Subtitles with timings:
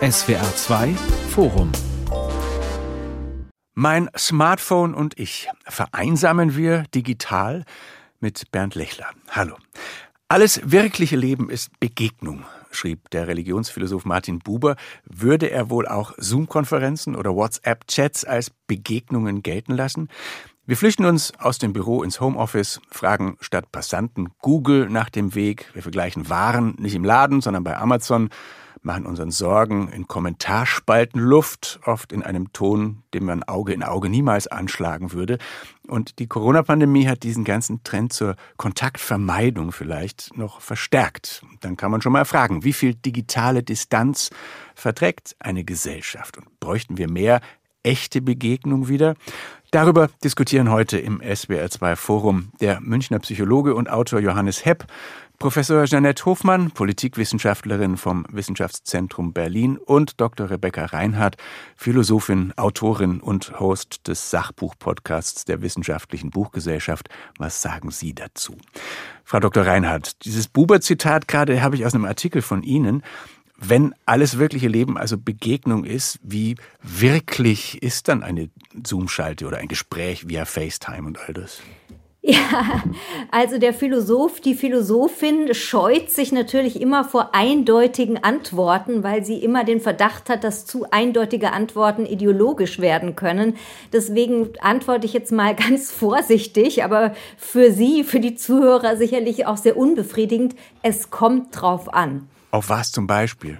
[0.00, 0.94] SWR 2
[1.30, 1.72] Forum
[3.74, 5.48] mein Smartphone und ich.
[5.64, 7.64] Vereinsamen wir digital?
[8.18, 9.06] Mit Bernd Lechler.
[9.30, 9.56] Hallo.
[10.28, 14.76] Alles wirkliche Leben ist Begegnung, schrieb der Religionsphilosoph Martin Buber.
[15.04, 20.08] Würde er wohl auch Zoom-Konferenzen oder WhatsApp-Chats als Begegnungen gelten lassen?
[20.70, 25.68] Wir flüchten uns aus dem Büro ins Homeoffice, fragen statt Passanten Google nach dem Weg.
[25.72, 28.30] Wir vergleichen Waren nicht im Laden, sondern bei Amazon
[28.80, 34.08] machen unseren Sorgen in Kommentarspalten Luft, oft in einem Ton, den man Auge in Auge
[34.08, 35.38] niemals anschlagen würde.
[35.88, 41.42] Und die Corona-Pandemie hat diesen ganzen Trend zur Kontaktvermeidung vielleicht noch verstärkt.
[41.62, 44.30] Dann kann man schon mal fragen, wie viel digitale Distanz
[44.76, 46.38] verträgt eine Gesellschaft?
[46.38, 47.40] Und bräuchten wir mehr
[47.82, 49.14] echte Begegnung wieder?
[49.70, 54.86] Darüber diskutieren heute im SWR2 Forum der Münchner Psychologe und Autor Johannes Hepp
[55.40, 60.50] Professor Jeanette Hofmann, Politikwissenschaftlerin vom Wissenschaftszentrum Berlin und Dr.
[60.50, 61.38] Rebecca Reinhardt,
[61.76, 67.08] Philosophin, Autorin und Host des Sachbuch-Podcasts der Wissenschaftlichen Buchgesellschaft.
[67.38, 68.58] Was sagen Sie dazu?
[69.24, 69.64] Frau Dr.
[69.64, 73.02] Reinhardt, dieses Buber-Zitat gerade habe ich aus einem Artikel von Ihnen.
[73.62, 78.48] Wenn alles wirkliche Leben also Begegnung ist, wie wirklich ist dann eine
[78.84, 81.60] Zoom-Schalte oder ein Gespräch via FaceTime und all das?
[82.22, 82.82] Ja,
[83.30, 89.64] also der Philosoph, die Philosophin scheut sich natürlich immer vor eindeutigen Antworten, weil sie immer
[89.64, 93.56] den Verdacht hat, dass zu eindeutige Antworten ideologisch werden können.
[93.92, 99.58] Deswegen antworte ich jetzt mal ganz vorsichtig, aber für Sie, für die Zuhörer sicherlich auch
[99.58, 100.54] sehr unbefriedigend.
[100.82, 102.28] Es kommt drauf an.
[102.50, 103.58] Auf was zum Beispiel?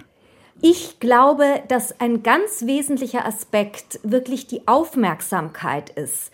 [0.61, 6.31] Ich glaube, dass ein ganz wesentlicher Aspekt wirklich die Aufmerksamkeit ist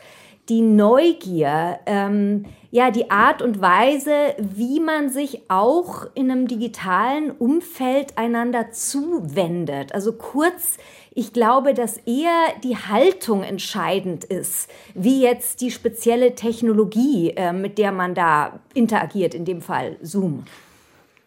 [0.50, 7.32] die Neugier, ähm, ja, die Art und Weise, wie man sich auch in einem digitalen
[7.32, 9.94] Umfeld einander zuwendet.
[9.94, 10.78] Also kurz,
[11.14, 17.78] ich glaube, dass eher die Haltung entscheidend ist, wie jetzt die spezielle Technologie, äh, mit
[17.78, 20.46] der man da interagiert, in dem Fall Zoom.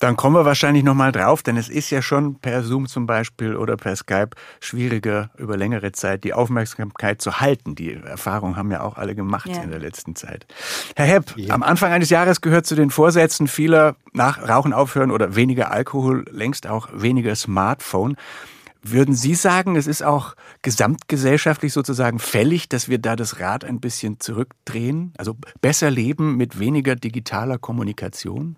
[0.00, 3.54] Dann kommen wir wahrscheinlich nochmal drauf, denn es ist ja schon per Zoom zum Beispiel
[3.54, 7.74] oder per Skype schwieriger, über längere Zeit die Aufmerksamkeit zu halten.
[7.74, 9.62] Die Erfahrung haben ja auch alle gemacht ja.
[9.62, 10.46] in der letzten Zeit.
[10.96, 11.54] Herr Hepp, ja.
[11.54, 16.24] am Anfang eines Jahres gehört zu den Vorsätzen vieler nach Rauchen aufhören oder weniger Alkohol,
[16.30, 18.16] längst auch weniger Smartphone.
[18.82, 23.80] Würden Sie sagen, es ist auch gesamtgesellschaftlich sozusagen fällig, dass wir da das Rad ein
[23.80, 25.12] bisschen zurückdrehen?
[25.18, 28.56] Also besser leben mit weniger digitaler Kommunikation?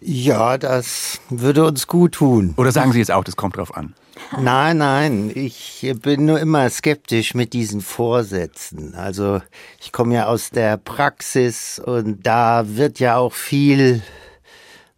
[0.00, 2.54] Ja, das würde uns gut tun.
[2.56, 3.94] Oder sagen Sie jetzt auch, das kommt drauf an?
[4.40, 8.94] Nein, nein, ich bin nur immer skeptisch mit diesen Vorsätzen.
[8.94, 9.40] Also
[9.80, 14.02] ich komme ja aus der Praxis und da wird ja auch viel,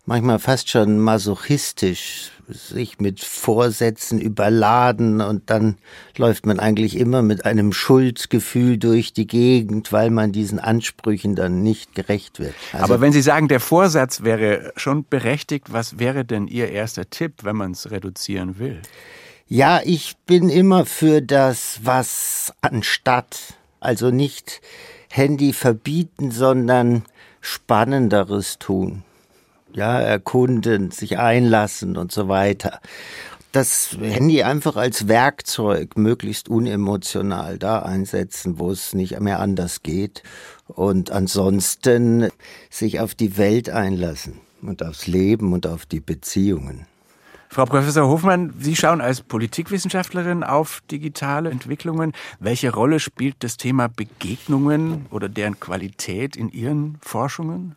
[0.06, 5.76] manchmal fast schon masochistisch sich mit Vorsätzen überladen und dann
[6.16, 11.62] läuft man eigentlich immer mit einem Schuldgefühl durch die Gegend, weil man diesen Ansprüchen dann
[11.62, 12.54] nicht gerecht wird.
[12.72, 17.10] Also Aber wenn Sie sagen, der Vorsatz wäre schon berechtigt, was wäre denn Ihr erster
[17.10, 18.80] Tipp, wenn man es reduzieren will?
[19.46, 24.60] Ja, ich bin immer für das, was anstatt, also nicht
[25.10, 27.04] Handy verbieten, sondern
[27.40, 29.04] Spannenderes tun
[29.78, 32.80] ja, erkunden, sich einlassen und so weiter.
[33.52, 40.22] Das Handy einfach als Werkzeug möglichst unemotional da einsetzen, wo es nicht mehr anders geht.
[40.66, 42.28] Und ansonsten
[42.68, 46.86] sich auf die Welt einlassen und aufs Leben und auf die Beziehungen.
[47.48, 52.12] Frau Professor Hofmann, Sie schauen als Politikwissenschaftlerin auf digitale Entwicklungen.
[52.40, 57.76] Welche Rolle spielt das Thema Begegnungen oder deren Qualität in Ihren Forschungen?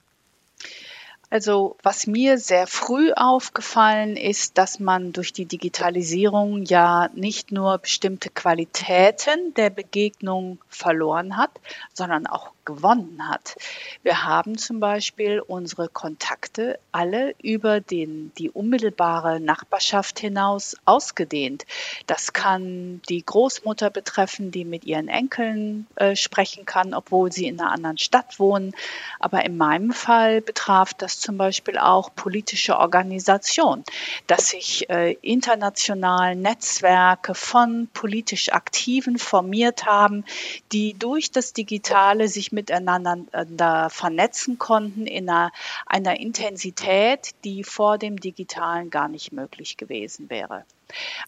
[1.31, 7.78] Also was mir sehr früh aufgefallen ist, dass man durch die Digitalisierung ja nicht nur
[7.78, 11.52] bestimmte Qualitäten der Begegnung verloren hat,
[11.94, 13.56] sondern auch gewonnen hat.
[14.04, 21.66] Wir haben zum Beispiel unsere Kontakte alle über den, die unmittelbare Nachbarschaft hinaus ausgedehnt.
[22.08, 27.59] Das kann die Großmutter betreffen, die mit ihren Enkeln äh, sprechen kann, obwohl sie in
[27.59, 28.74] einer anderen Stadt wohnen.
[29.20, 33.84] Aber in meinem Fall betraf das zum Beispiel auch politische Organisationen,
[34.28, 40.26] dass sich äh, international Netzwerke von politisch Aktiven formiert haben,
[40.72, 45.52] die durch das Digitale sich miteinander vernetzen konnten in einer,
[45.86, 50.66] einer Intensität, die vor dem Digitalen gar nicht möglich gewesen wäre.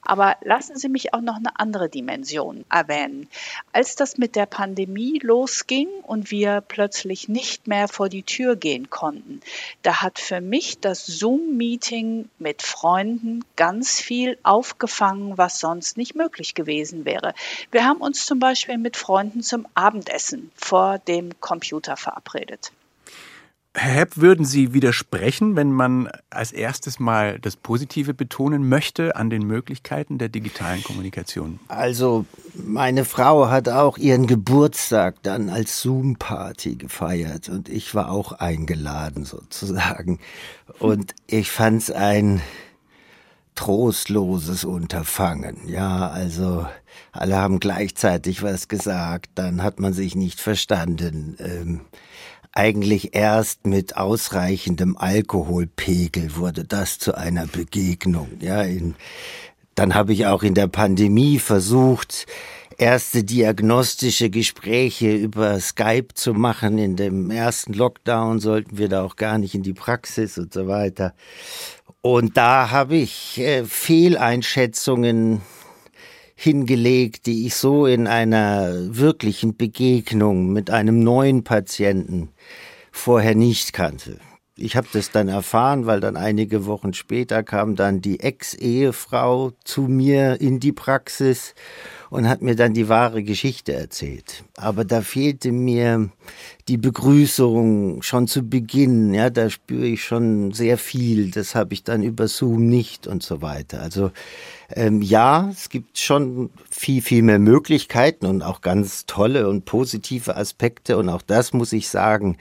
[0.01, 3.27] Aber lassen Sie mich auch noch eine andere Dimension erwähnen.
[3.71, 8.89] Als das mit der Pandemie losging und wir plötzlich nicht mehr vor die Tür gehen
[8.89, 9.41] konnten,
[9.81, 16.55] da hat für mich das Zoom-Meeting mit Freunden ganz viel aufgefangen, was sonst nicht möglich
[16.55, 17.33] gewesen wäre.
[17.71, 22.71] Wir haben uns zum Beispiel mit Freunden zum Abendessen vor dem Computer verabredet.
[23.75, 29.31] Herr Hepp, würden Sie widersprechen, wenn man als erstes mal das Positive betonen möchte an
[29.31, 31.59] den Möglichkeiten der digitalen Kommunikation?
[31.69, 38.33] Also, meine Frau hat auch ihren Geburtstag dann als Zoom-Party gefeiert und ich war auch
[38.33, 40.19] eingeladen sozusagen.
[40.77, 42.41] Und ich fand es ein
[43.55, 45.67] trostloses Unterfangen.
[45.67, 46.67] Ja, also
[47.11, 51.37] alle haben gleichzeitig was gesagt, dann hat man sich nicht verstanden.
[51.39, 51.81] Ähm,
[52.53, 58.29] eigentlich erst mit ausreichendem Alkoholpegel wurde das zu einer Begegnung.
[58.39, 58.95] Ja, in,
[59.75, 62.27] dann habe ich auch in der Pandemie versucht,
[62.77, 66.77] erste diagnostische Gespräche über Skype zu machen.
[66.77, 70.67] In dem ersten Lockdown sollten wir da auch gar nicht in die Praxis und so
[70.67, 71.13] weiter.
[72.01, 75.41] Und da habe ich äh, Fehleinschätzungen
[76.35, 82.29] hingelegt, die ich so in einer wirklichen Begegnung mit einem neuen Patienten
[82.91, 84.19] vorher nicht kannte.
[84.55, 89.81] Ich habe das dann erfahren, weil dann einige Wochen später kam dann die Ex-Ehefrau zu
[89.83, 91.55] mir in die Praxis
[92.13, 94.43] und hat mir dann die wahre Geschichte erzählt.
[94.55, 96.11] Aber da fehlte mir
[96.67, 99.15] die Begrüßung schon zu Beginn.
[99.15, 101.31] Ja, da spüre ich schon sehr viel.
[101.31, 103.81] Das habe ich dann über Zoom nicht und so weiter.
[103.81, 104.11] Also
[104.69, 110.37] ähm, ja, es gibt schon viel, viel mehr Möglichkeiten und auch ganz tolle und positive
[110.37, 110.97] Aspekte.
[110.97, 112.37] Und auch das muss ich sagen,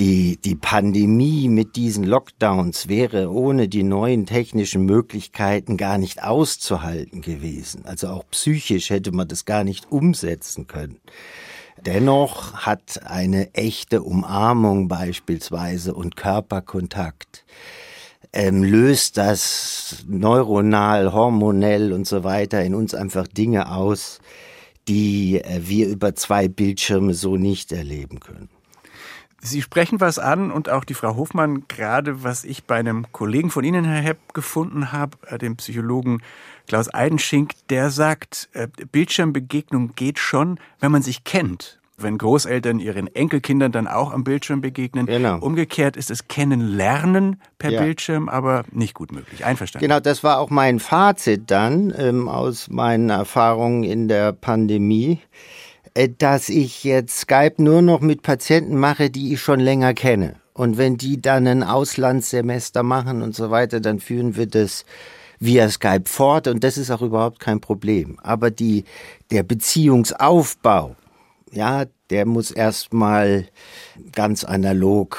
[0.00, 7.20] die, die Pandemie mit diesen Lockdowns wäre ohne die neuen technischen Möglichkeiten gar nicht auszuhalten
[7.20, 7.84] gewesen.
[7.84, 10.96] Also auch psychisch hätte man das gar nicht umsetzen können.
[11.84, 17.44] Dennoch hat eine echte Umarmung beispielsweise und Körperkontakt
[18.32, 24.20] ähm, löst das neuronal, hormonell und so weiter in uns einfach Dinge aus,
[24.88, 28.48] die äh, wir über zwei Bildschirme so nicht erleben können.
[29.42, 33.50] Sie sprechen was an und auch die Frau Hofmann, gerade was ich bei einem Kollegen
[33.50, 36.22] von Ihnen, Herr Hepp, gefunden habe, äh, dem Psychologen
[36.66, 41.80] Klaus Eidenschink, der sagt, äh, Bildschirmbegegnung geht schon, wenn man sich kennt.
[41.96, 45.06] Wenn Großeltern ihren Enkelkindern dann auch am Bildschirm begegnen.
[45.06, 45.38] Genau.
[45.38, 47.82] Umgekehrt ist es Kennenlernen per ja.
[47.82, 49.44] Bildschirm, aber nicht gut möglich.
[49.44, 49.86] Einverstanden.
[49.86, 55.20] Genau, das war auch mein Fazit dann ähm, aus meinen Erfahrungen in der Pandemie.
[56.00, 60.36] Äh, dass ich jetzt Skype nur noch mit Patienten mache, die ich schon länger kenne.
[60.54, 64.84] Und wenn die dann ein Auslandssemester machen und so weiter, dann führen wir das
[65.38, 68.18] via Skype fort und das ist auch überhaupt kein Problem.
[68.22, 68.84] Aber die,
[69.30, 70.96] der Beziehungsaufbau,
[71.52, 73.46] ja, der muss erstmal
[74.12, 75.18] ganz analog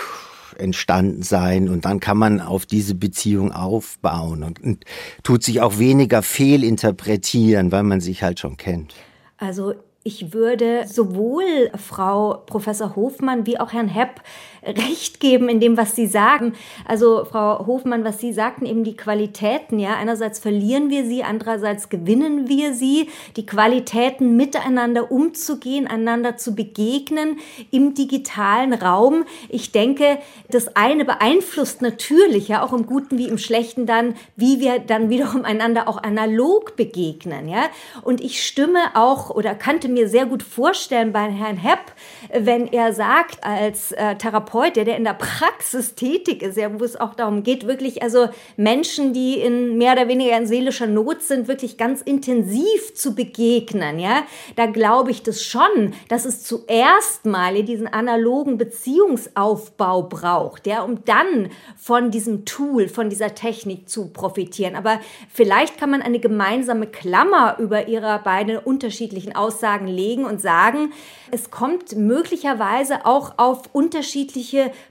[0.58, 4.86] entstanden sein und dann kann man auf diese Beziehung aufbauen und, und
[5.24, 8.94] tut sich auch weniger fehlinterpretieren, weil man sich halt schon kennt.
[9.38, 14.22] Also ich würde sowohl Frau Professor Hofmann wie auch Herrn Hepp
[14.64, 16.54] recht geben in dem, was Sie sagen.
[16.86, 21.90] Also Frau Hofmann, was Sie sagten, eben die Qualitäten, ja, einerseits verlieren wir sie, andererseits
[21.90, 27.40] gewinnen wir sie, die Qualitäten miteinander umzugehen, einander zu begegnen
[27.72, 29.26] im digitalen Raum.
[29.50, 30.20] Ich denke,
[30.50, 35.10] das eine beeinflusst natürlich, ja, auch im Guten wie im Schlechten dann, wie wir dann
[35.10, 37.66] wiederum einander auch analog begegnen, ja.
[38.04, 41.80] Und ich stimme auch oder kannte mir sehr gut vorstellen bei Herrn Hepp,
[42.32, 46.84] wenn er sagt, als äh, Therapeut, der, der in der Praxis tätig ist, ja, wo
[46.84, 48.28] es auch darum geht, wirklich also
[48.58, 54.00] Menschen, die in mehr oder weniger in seelischer Not sind, wirklich ganz intensiv zu begegnen,
[54.00, 54.24] ja,
[54.56, 61.04] da glaube ich das schon, dass es zuerst mal diesen analogen Beziehungsaufbau braucht, ja, um
[61.06, 64.76] dann von diesem Tool, von dieser Technik zu profitieren.
[64.76, 65.00] Aber
[65.32, 70.92] vielleicht kann man eine gemeinsame Klammer über ihre beiden unterschiedlichen Aussagen legen und sagen,
[71.32, 74.41] es kommt möglicherweise auch auf unterschiedliche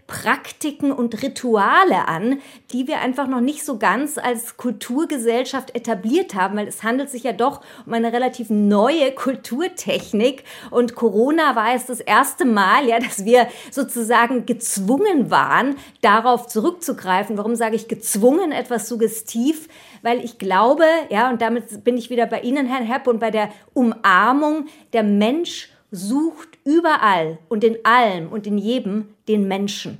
[0.07, 2.41] Praktiken und Rituale an,
[2.73, 7.25] die wir einfach noch nicht so ganz als Kulturgesellschaft etabliert haben, weil es handelt sich
[7.25, 12.99] ja doch um eine relativ neue Kulturtechnik und Corona war es das erste Mal, ja,
[12.99, 17.39] dass wir sozusagen gezwungen waren, darauf zurückzugreifen.
[17.39, 19.69] Warum sage ich gezwungen, etwas suggestiv?
[20.03, 23.31] Weil ich glaube, ja, und damit bin ich wieder bei Ihnen, Herrn Hepp, und bei
[23.31, 29.99] der Umarmung, der Mensch sucht überall und in allem und in jedem den Menschen.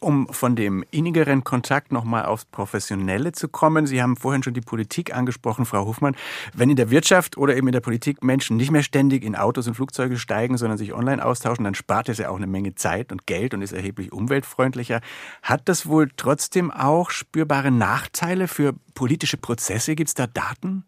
[0.00, 3.86] um von dem innigeren Kontakt nochmal aufs Professionelle zu kommen.
[3.86, 6.16] Sie haben vorhin schon die Politik angesprochen, Frau Hofmann.
[6.54, 9.66] Wenn in der Wirtschaft oder eben in der Politik Menschen nicht mehr ständig in Autos
[9.66, 13.12] und Flugzeuge steigen, sondern sich online austauschen, dann spart es ja auch eine Menge Zeit
[13.12, 15.00] und Geld und ist erheblich umweltfreundlicher.
[15.42, 19.94] Hat das wohl trotzdem auch spürbare Nachteile für politische Prozesse?
[19.94, 20.84] Gibt es da Daten?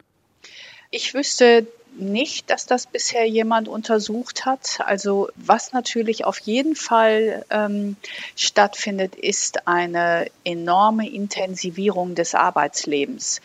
[0.91, 4.81] Ich wüsste nicht, dass das bisher jemand untersucht hat.
[4.85, 7.97] Also was natürlich auf jeden Fall ähm,
[8.37, 13.41] stattfindet, ist eine enorme Intensivierung des Arbeitslebens,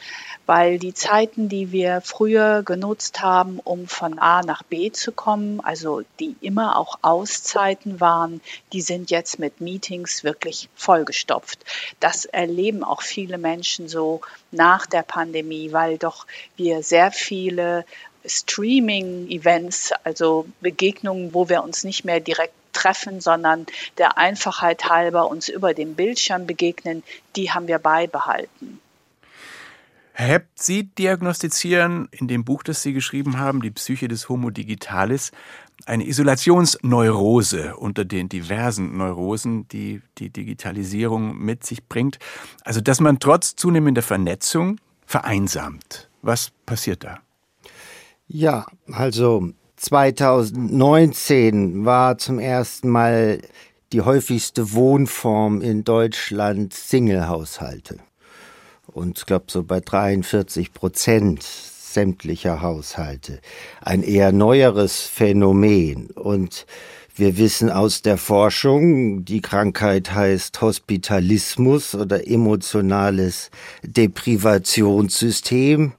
[0.46, 5.60] weil die Zeiten, die wir früher genutzt haben, um von A nach B zu kommen,
[5.60, 8.42] also die immer auch Auszeiten waren,
[8.74, 11.60] die sind jetzt mit Meetings wirklich vollgestopft.
[12.00, 14.22] Das erleben auch viele Menschen so
[14.52, 17.86] nach der Pandemie, weil doch wir sehr viele
[18.28, 23.66] Streaming-Events, also Begegnungen, wo wir uns nicht mehr direkt treffen, sondern
[23.98, 27.04] der Einfachheit halber uns über den Bildschirm begegnen,
[27.36, 28.80] die haben wir beibehalten.
[30.18, 34.50] Herr Hepp, Sie diagnostizieren in dem Buch, das Sie geschrieben haben, die Psyche des Homo
[34.50, 35.32] Digitalis,
[35.86, 42.18] eine Isolationsneurose unter den diversen Neurosen, die die Digitalisierung mit sich bringt.
[42.64, 46.10] Also, dass man trotz zunehmender Vernetzung vereinsamt.
[46.22, 47.20] Was passiert da?
[48.28, 53.40] Ja, also 2019 war zum ersten Mal
[53.94, 58.00] die häufigste Wohnform in Deutschland Singlehaushalte.
[58.88, 63.42] Und ich glaube so bei 43 Prozent sämtlicher Haushalte.
[63.82, 66.08] Ein eher neueres Phänomen.
[66.08, 66.66] Und
[67.16, 73.52] wir wissen aus der Forschung, die Krankheit heißt Hospitalismus oder emotionales
[73.84, 75.94] Deprivationssystem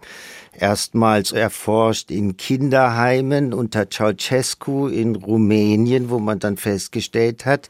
[0.61, 7.69] erstmals erforscht in Kinderheimen unter Ceausescu in Rumänien, wo man dann festgestellt hat,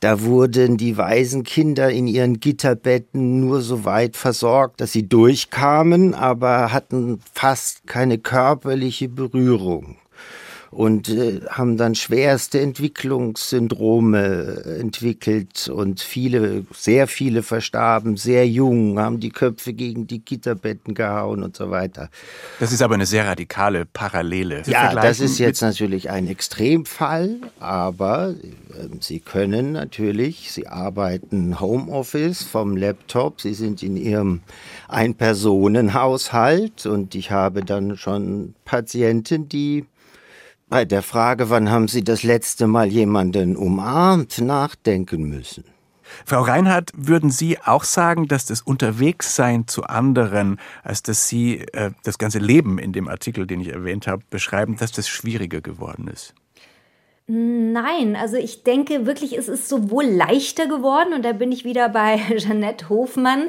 [0.00, 6.72] da wurden die Waisenkinder in ihren Gitterbetten nur so weit versorgt, dass sie durchkamen, aber
[6.72, 9.96] hatten fast keine körperliche Berührung
[10.70, 19.20] und äh, haben dann schwerste Entwicklungssyndrome entwickelt und viele, sehr viele verstarben, sehr jung, haben
[19.20, 22.10] die Köpfe gegen die Gitterbetten gehauen und so weiter.
[22.60, 24.64] Das ist aber eine sehr radikale Parallele.
[24.64, 28.34] Sie ja, das ist jetzt natürlich ein Extremfall, aber äh,
[29.00, 34.40] Sie können natürlich, Sie arbeiten Homeoffice vom Laptop, Sie sind in Ihrem
[34.88, 39.84] Ein-Personen-Haushalt und ich habe dann schon Patienten, die
[40.68, 45.64] bei der Frage, wann haben Sie das letzte Mal jemanden umarmt, nachdenken müssen.
[46.24, 51.90] Frau Reinhardt, würden Sie auch sagen, dass das Unterwegssein zu anderen, als dass Sie äh,
[52.04, 56.08] das ganze Leben in dem Artikel, den ich erwähnt habe, beschreiben, dass das schwieriger geworden
[56.08, 56.34] ist?
[57.28, 61.88] Nein, also ich denke wirklich, es ist sowohl leichter geworden, und da bin ich wieder
[61.88, 63.48] bei Jeanette Hofmann,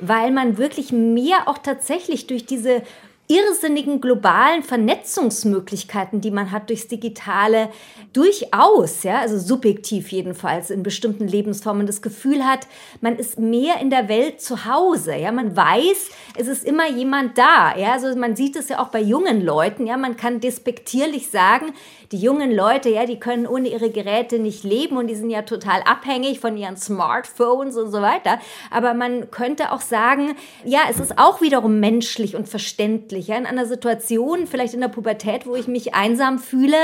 [0.00, 2.82] weil man wirklich mehr auch tatsächlich durch diese
[3.28, 7.68] irrsinnigen globalen Vernetzungsmöglichkeiten, die man hat durchs Digitale,
[8.14, 12.66] durchaus, ja, also subjektiv jedenfalls in bestimmten Lebensformen das Gefühl hat,
[13.02, 17.36] man ist mehr in der Welt zu Hause, ja, man weiß, es ist immer jemand
[17.36, 21.28] da, ja, also man sieht es ja auch bei jungen Leuten, ja, man kann despektierlich
[21.28, 21.74] sagen,
[22.12, 25.42] die jungen Leute, ja, die können ohne ihre Geräte nicht leben und die sind ja
[25.42, 28.38] total abhängig von ihren Smartphones und so weiter,
[28.70, 30.34] aber man könnte auch sagen,
[30.64, 34.88] ja, es ist auch wiederum menschlich und verständlich ja, in einer Situation, vielleicht in der
[34.88, 36.76] Pubertät, wo ich mich einsam fühle,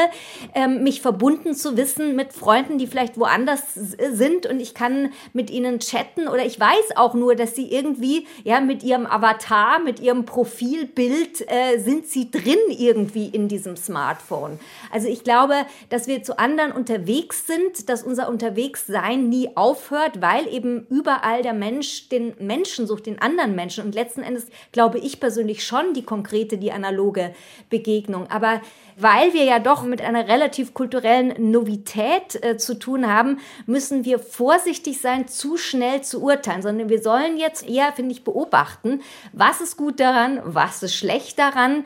[0.54, 5.50] ähm, mich verbunden zu wissen mit Freunden, die vielleicht woanders sind und ich kann mit
[5.50, 10.00] ihnen chatten oder ich weiß auch nur, dass sie irgendwie, ja, mit ihrem Avatar, mit
[10.00, 14.58] ihrem Profilbild äh, sind sie drin irgendwie in diesem Smartphone.
[14.94, 15.54] Also ich glaube,
[15.88, 21.52] dass wir zu anderen unterwegs sind, dass unser Unterwegssein nie aufhört, weil eben überall der
[21.52, 26.04] Mensch den Menschen sucht, den anderen Menschen und letzten Endes glaube ich persönlich schon die
[26.04, 27.34] konkrete, die analoge
[27.70, 28.30] Begegnung.
[28.30, 28.60] Aber
[28.96, 34.20] weil wir ja doch mit einer relativ kulturellen Novität äh, zu tun haben, müssen wir
[34.20, 39.60] vorsichtig sein, zu schnell zu urteilen, sondern wir sollen jetzt eher, finde ich, beobachten, was
[39.60, 41.84] ist gut daran, was ist schlecht daran,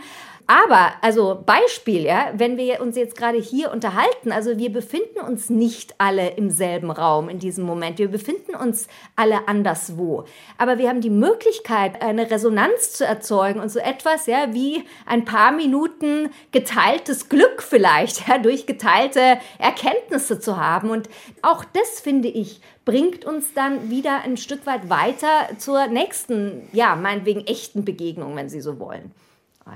[0.51, 5.51] aber, also Beispiel, ja, wenn wir uns jetzt gerade hier unterhalten, also wir befinden uns
[5.51, 7.99] nicht alle im selben Raum in diesem Moment.
[7.99, 10.25] Wir befinden uns alle anderswo.
[10.57, 15.27] Aber wir haben die Möglichkeit, eine Resonanz zu erzeugen und so etwas, ja, wie ein
[15.27, 20.89] paar Minuten geteiltes Glück vielleicht, ja, durch geteilte Erkenntnisse zu haben.
[20.89, 21.11] Und
[21.43, 25.29] auch das finde ich bringt uns dann wieder ein Stück weit weiter
[25.59, 29.13] zur nächsten, ja, meinetwegen echten Begegnung, wenn Sie so wollen.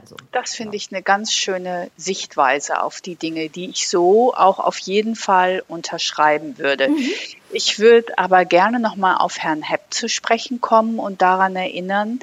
[0.01, 0.83] Also, das finde ja.
[0.83, 5.63] ich eine ganz schöne Sichtweise auf die Dinge, die ich so auch auf jeden Fall
[5.69, 6.89] unterschreiben würde.
[6.89, 7.11] Mhm.
[7.51, 12.21] Ich würde aber gerne nochmal auf Herrn Hepp zu sprechen kommen und daran erinnern,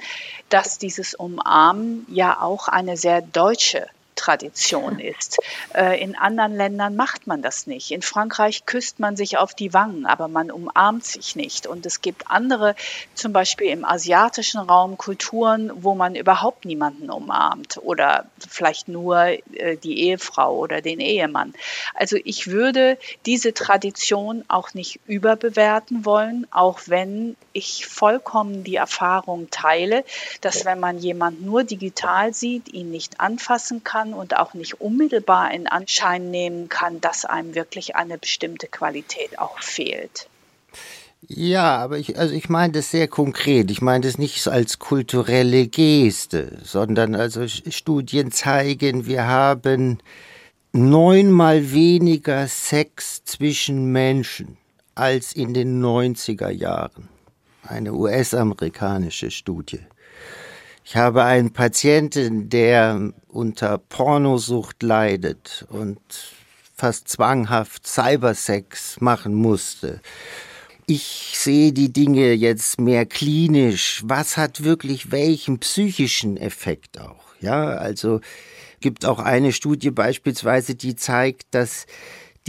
[0.49, 3.87] dass dieses Umarmen ja auch eine sehr deutsche
[4.19, 5.37] Tradition ist.
[5.73, 7.91] Äh, in anderen Ländern macht man das nicht.
[7.91, 11.67] In Frankreich küsst man sich auf die Wangen, aber man umarmt sich nicht.
[11.67, 12.75] Und es gibt andere,
[13.15, 19.77] zum Beispiel im asiatischen Raum, Kulturen, wo man überhaupt niemanden umarmt oder vielleicht nur äh,
[19.77, 21.53] die Ehefrau oder den Ehemann.
[21.93, 29.49] Also ich würde diese Tradition auch nicht überbewerten wollen, auch wenn ich vollkommen die Erfahrung
[29.49, 30.03] teile,
[30.41, 34.81] dass wenn man jemanden nur digital sieht, ihn nicht anfassen kann, kann und auch nicht
[34.81, 40.27] unmittelbar in Anschein nehmen kann, dass einem wirklich eine bestimmte Qualität auch fehlt.
[41.27, 43.69] Ja, aber ich, also ich meine das sehr konkret.
[43.71, 49.99] Ich meine das nicht als kulturelle Geste, sondern also Studien zeigen, wir haben
[50.71, 54.57] neunmal weniger Sex zwischen Menschen
[54.95, 57.09] als in den 90er Jahren.
[57.63, 59.81] Eine US-amerikanische Studie.
[60.89, 65.99] Ich habe einen Patienten, der unter Pornosucht leidet und
[66.75, 70.01] fast zwanghaft Cybersex machen musste.
[70.87, 74.01] Ich sehe die Dinge jetzt mehr klinisch.
[74.03, 77.35] Was hat wirklich welchen psychischen Effekt auch?
[77.39, 78.19] Ja, also
[78.79, 81.85] gibt auch eine Studie beispielsweise, die zeigt, dass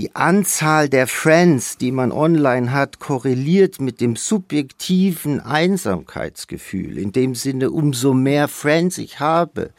[0.00, 6.96] die Anzahl der Friends, die man online hat, korreliert mit dem subjektiven Einsamkeitsgefühl.
[6.96, 9.74] In dem Sinne, umso mehr Friends ich habe,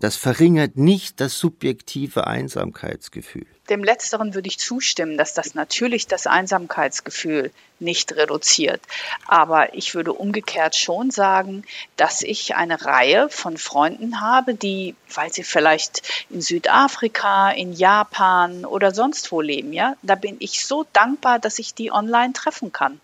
[0.00, 3.44] das verringert nicht das subjektive Einsamkeitsgefühl.
[3.68, 8.80] Dem Letzteren würde ich zustimmen, dass das natürlich das Einsamkeitsgefühl nicht reduziert.
[9.26, 11.64] Aber ich würde umgekehrt schon sagen,
[11.96, 18.64] dass ich eine Reihe von Freunden habe, die, weil sie vielleicht in Südafrika, in Japan
[18.64, 22.72] oder sonst wo leben, ja, da bin ich so dankbar, dass ich die online treffen
[22.72, 23.00] kann.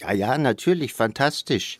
[0.00, 1.78] Ja, ja, natürlich, fantastisch.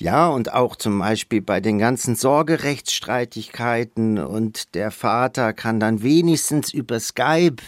[0.00, 6.72] Ja, und auch zum Beispiel bei den ganzen Sorgerechtsstreitigkeiten und der Vater kann dann wenigstens
[6.72, 7.62] über Skype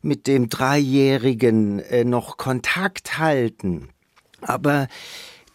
[0.00, 3.90] mit dem Dreijährigen äh, noch Kontakt halten.
[4.40, 4.88] Aber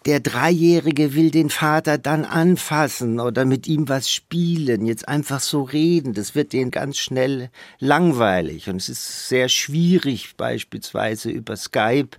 [0.06, 5.62] der Dreijährige will den Vater dann anfassen oder mit ihm was spielen, jetzt einfach so
[5.62, 8.68] reden, das wird denen ganz schnell langweilig.
[8.68, 12.18] Und es ist sehr schwierig, beispielsweise über Skype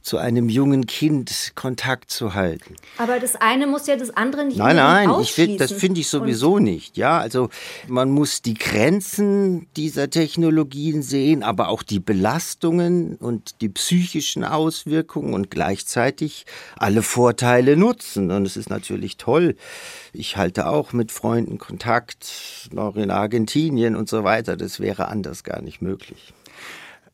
[0.00, 2.76] zu einem jungen Kind Kontakt zu halten.
[2.98, 6.08] Aber das eine muss ja das andere nicht Nein, nein, ich find, das finde ich
[6.08, 6.96] sowieso Und nicht.
[6.96, 7.48] Ja, also
[7.88, 15.34] man muss die Grenzen dieser Technologien sehen, aber auch die Belastungen und die psychischen Auswirkungen
[15.34, 18.30] und gleichzeitig alle Vor Vorteile nutzen.
[18.30, 19.56] Und es ist natürlich toll.
[20.12, 24.58] Ich halte auch mit Freunden Kontakt, noch in Argentinien und so weiter.
[24.58, 26.34] Das wäre anders gar nicht möglich.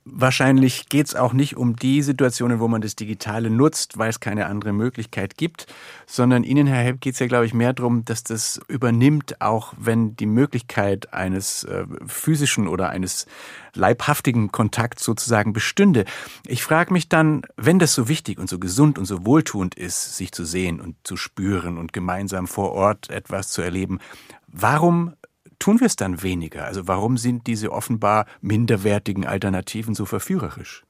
[0.06, 4.18] Wahrscheinlich geht es auch nicht um die Situationen, wo man das Digitale nutzt, weil es
[4.18, 5.66] keine andere Möglichkeit gibt,
[6.06, 9.74] sondern Ihnen, Herr Hepp, geht es ja, glaube ich, mehr darum, dass das übernimmt, auch
[9.78, 13.26] wenn die Möglichkeit eines äh, physischen oder eines
[13.74, 16.06] leibhaftigen Kontakts sozusagen bestünde.
[16.46, 20.16] Ich frage mich dann, wenn das so wichtig und so gesund und so wohltuend ist,
[20.16, 24.00] sich zu sehen und zu spüren und gemeinsam vor Ort etwas zu erleben,
[24.46, 25.12] warum
[25.60, 26.64] tun wir es dann weniger?
[26.64, 30.82] Also warum sind diese offenbar minderwertigen Alternativen so verführerisch?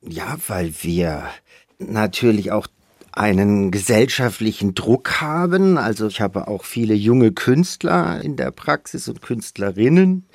[0.00, 1.24] Ja, weil wir
[1.78, 2.66] natürlich auch
[3.12, 5.78] einen gesellschaftlichen Druck haben.
[5.78, 10.26] Also ich habe auch viele junge Künstler in der Praxis und Künstlerinnen,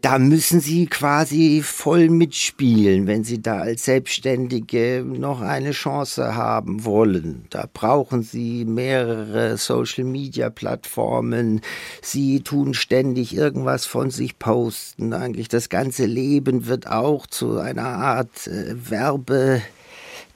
[0.00, 6.84] da müssen Sie quasi voll mitspielen, wenn Sie da als Selbstständige noch eine Chance haben
[6.84, 7.44] wollen.
[7.50, 11.60] Da brauchen Sie mehrere Social-Media-Plattformen.
[12.02, 15.12] Sie tun ständig irgendwas von sich posten.
[15.12, 19.62] Eigentlich das ganze Leben wird auch zu einer Art äh, Werbe.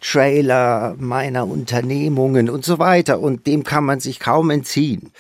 [0.01, 3.21] Trailer meiner Unternehmungen und so weiter.
[3.21, 5.13] Und dem kann man sich kaum entziehen.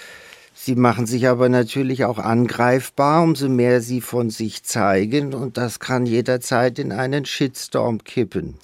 [0.64, 5.80] Sie machen sich aber natürlich auch angreifbar, umso mehr sie von sich zeigen und das
[5.80, 8.54] kann jederzeit in einen Shitstorm kippen.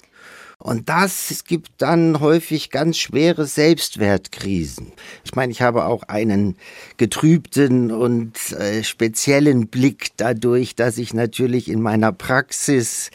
[0.59, 4.93] Und das gibt dann häufig ganz schwere Selbstwertkrisen.
[5.25, 6.55] Ich meine, ich habe auch einen
[6.95, 13.11] getrübten und äh, speziellen Blick dadurch, dass ich natürlich in meiner Praxis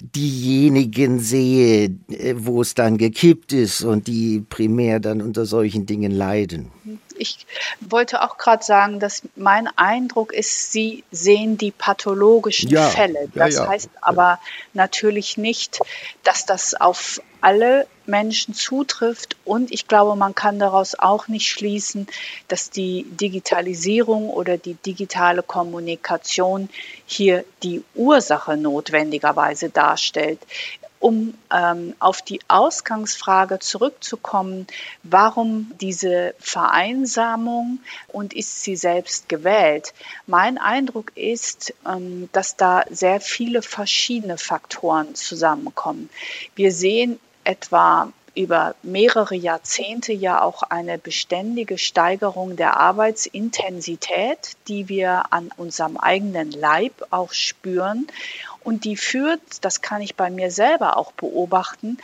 [0.00, 6.12] diejenigen sehe, äh, wo es dann gekippt ist und die primär dann unter solchen Dingen
[6.12, 6.70] leiden.
[7.18, 7.46] Ich
[7.80, 13.28] wollte auch gerade sagen, dass mein Eindruck ist, Sie sehen die pathologischen ja, Fälle.
[13.34, 13.68] Das ja, ja.
[13.70, 14.38] heißt aber
[14.74, 15.80] natürlich nicht,
[16.24, 19.36] dass das auf alle Menschen zutrifft.
[19.44, 22.06] Und ich glaube, man kann daraus auch nicht schließen,
[22.48, 26.68] dass die Digitalisierung oder die digitale Kommunikation
[27.06, 30.40] hier die Ursache notwendigerweise darstellt
[31.00, 34.66] um ähm, auf die Ausgangsfrage zurückzukommen,
[35.02, 39.94] warum diese Vereinsamung und ist sie selbst gewählt?
[40.26, 46.10] Mein Eindruck ist, ähm, dass da sehr viele verschiedene Faktoren zusammenkommen.
[46.54, 55.32] Wir sehen etwa über mehrere Jahrzehnte ja auch eine beständige Steigerung der Arbeitsintensität, die wir
[55.32, 58.06] an unserem eigenen Leib auch spüren.
[58.68, 61.96] Und die führt, das kann ich bei mir selber auch beobachten,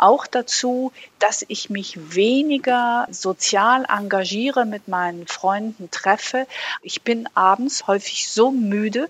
[0.00, 6.46] auch dazu, dass ich mich weniger sozial engagiere, mit meinen Freunden treffe.
[6.82, 9.08] Ich bin abends häufig so müde,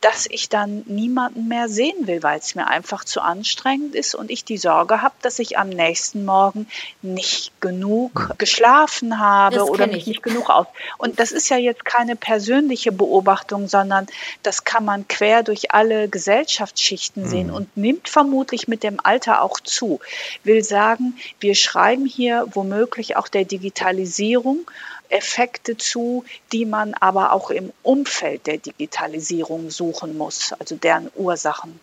[0.00, 4.30] dass ich dann niemanden mehr sehen will, weil es mir einfach zu anstrengend ist und
[4.30, 6.68] ich die Sorge habe, dass ich am nächsten Morgen
[7.02, 10.66] nicht genug geschlafen habe oder mich nicht genug aus.
[10.96, 14.06] Und das ist ja jetzt keine persönliche Beobachtung, sondern
[14.44, 17.28] das kann man quer durch alle Gesellschaftsschichten mhm.
[17.28, 19.98] sehen und nimmt vermutlich mit dem Alter auch zu
[20.44, 24.68] will sagen, wir schreiben hier womöglich auch der Digitalisierung
[25.10, 31.80] Effekte zu, die man aber auch im Umfeld der Digitalisierung suchen muss, also deren Ursachen.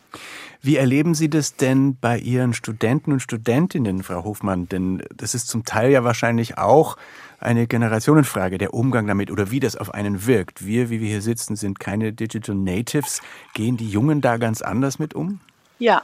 [0.62, 4.67] Wie erleben Sie das denn bei Ihren Studenten und Studentinnen, Frau Hofmann?
[4.67, 6.97] Denn das ist zum Teil ja wahrscheinlich auch
[7.39, 10.65] eine Generationenfrage, der Umgang damit oder wie das auf einen wirkt.
[10.65, 13.21] Wir, wie wir hier sitzen, sind keine Digital Natives.
[13.53, 15.39] Gehen die Jungen da ganz anders mit um?
[15.77, 16.03] Ja,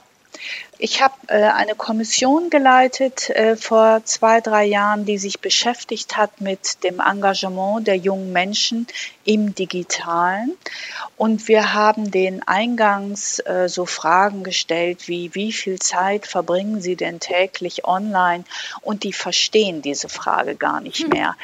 [0.84, 6.41] ich habe äh, eine Kommission geleitet äh, vor zwei, drei Jahren, die sich beschäftigt hat
[6.41, 8.88] mit dem Engagement der jungen Menschen
[9.24, 10.58] im Digitalen.
[11.17, 16.96] Und wir haben den eingangs äh, so Fragen gestellt wie, wie viel Zeit verbringen Sie
[16.96, 18.44] denn täglich online?
[18.82, 21.10] Und die verstehen diese Frage gar nicht hm.
[21.10, 21.36] mehr.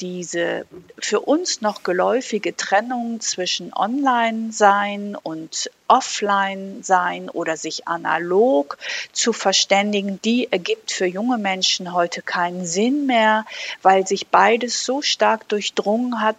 [0.00, 0.66] Diese
[0.98, 8.78] für uns noch geläufige Trennung zwischen Online-Sein und Offline-Sein oder sich analog
[9.12, 13.44] zu verständigen, die ergibt für junge Menschen heute keinen Sinn mehr,
[13.82, 16.36] weil sich beides so stark durchdrungen hat.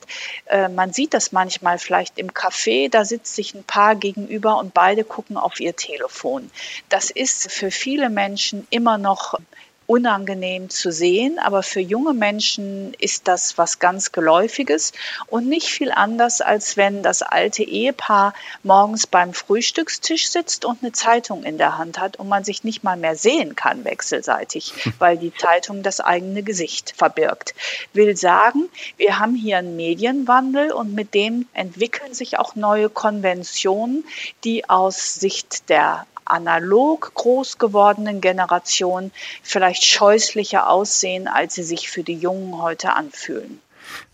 [0.48, 4.74] Äh, man sieht das manchmal vielleicht im Café, da sitzt sich ein Paar gegenüber und
[4.74, 6.52] beide gucken auf ihr Telefon.
[6.90, 9.40] Das ist für viele Menschen immer noch
[9.88, 14.94] unangenehm zu sehen, aber für junge Menschen ist das was ganz Geläufiges
[15.28, 20.92] und nicht viel anders, als wenn das alte Ehepaar morgens beim Frühstückstisch sitzt und eine
[20.92, 25.18] Zeitung in der Hand hat und man sich nicht mal mehr sehen kann wechselseitig, weil
[25.18, 27.54] die Zeitung das eigene Gesicht verbirgt.
[27.94, 34.04] Will sagen, wir haben hier einen Medienwandel und mit dem entwickeln sich auch neue Konventionen,
[34.44, 39.12] die aus Sicht der analog groß gewordenen Generation
[39.44, 43.62] vielleicht scheußlicher aussehen, als sie sich für die Jungen heute anfühlen.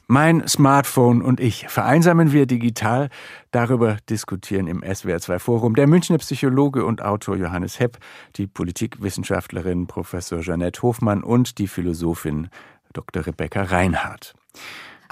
[0.07, 3.09] Mein Smartphone und ich vereinsamen wir digital.
[3.51, 7.97] Darüber diskutieren im SWR2 Forum der Münchner Psychologe und Autor Johannes Hepp,
[8.35, 12.49] die Politikwissenschaftlerin Professor Jeanette Hofmann und die Philosophin
[12.91, 13.25] Dr.
[13.25, 14.33] Rebecca Reinhardt.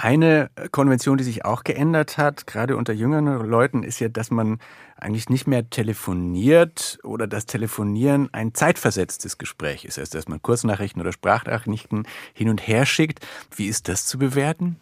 [0.01, 4.59] Eine Konvention, die sich auch geändert hat, gerade unter jüngeren Leuten, ist ja, dass man
[4.95, 9.99] eigentlich nicht mehr telefoniert oder das Telefonieren ein zeitversetztes Gespräch ist.
[9.99, 13.19] Also, dass man Kurznachrichten oder Sprachnachrichten hin und her schickt.
[13.53, 14.79] Wie ist das zu bewerten?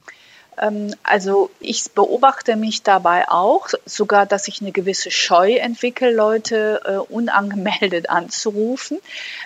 [0.60, 6.82] Ähm, also ich beobachte mich dabei auch, sogar, dass ich eine gewisse Scheu entwickle, Leute
[6.86, 9.00] äh, unangemeldet anzurufen.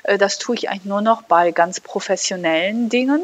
[0.03, 3.21] Äh, das tue ich eigentlich nur noch bei ganz professionellen Dingen.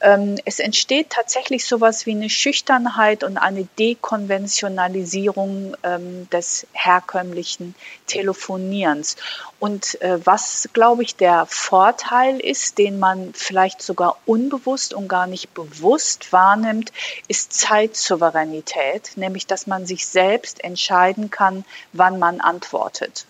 [0.00, 7.74] Ähm, es entsteht tatsächlich sowas wie eine Schüchternheit und eine Dekonventionalisierung ähm, des herkömmlichen
[8.06, 9.16] Telefonierens.
[9.58, 15.26] Und äh, was, glaube ich, der Vorteil ist, den man vielleicht sogar unbewusst und gar
[15.26, 16.92] nicht bewusst wahrnimmt,
[17.26, 23.26] ist Zeitsouveränität, nämlich dass man sich selbst entscheiden kann, wann man antwortet.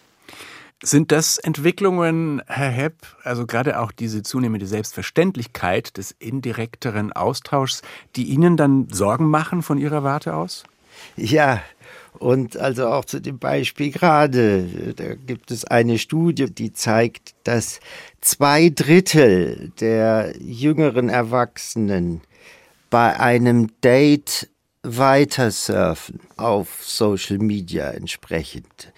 [0.82, 7.82] Sind das Entwicklungen, Herr Hepp, also gerade auch diese zunehmende Selbstverständlichkeit des indirekteren Austauschs,
[8.14, 10.62] die Ihnen dann Sorgen machen von Ihrer Warte aus?
[11.16, 11.62] Ja,
[12.18, 17.80] und also auch zu dem Beispiel gerade, da gibt es eine Studie, die zeigt, dass
[18.20, 22.20] zwei Drittel der jüngeren Erwachsenen
[22.90, 24.48] bei einem Date
[24.82, 28.92] weitersurfen auf Social Media entsprechend.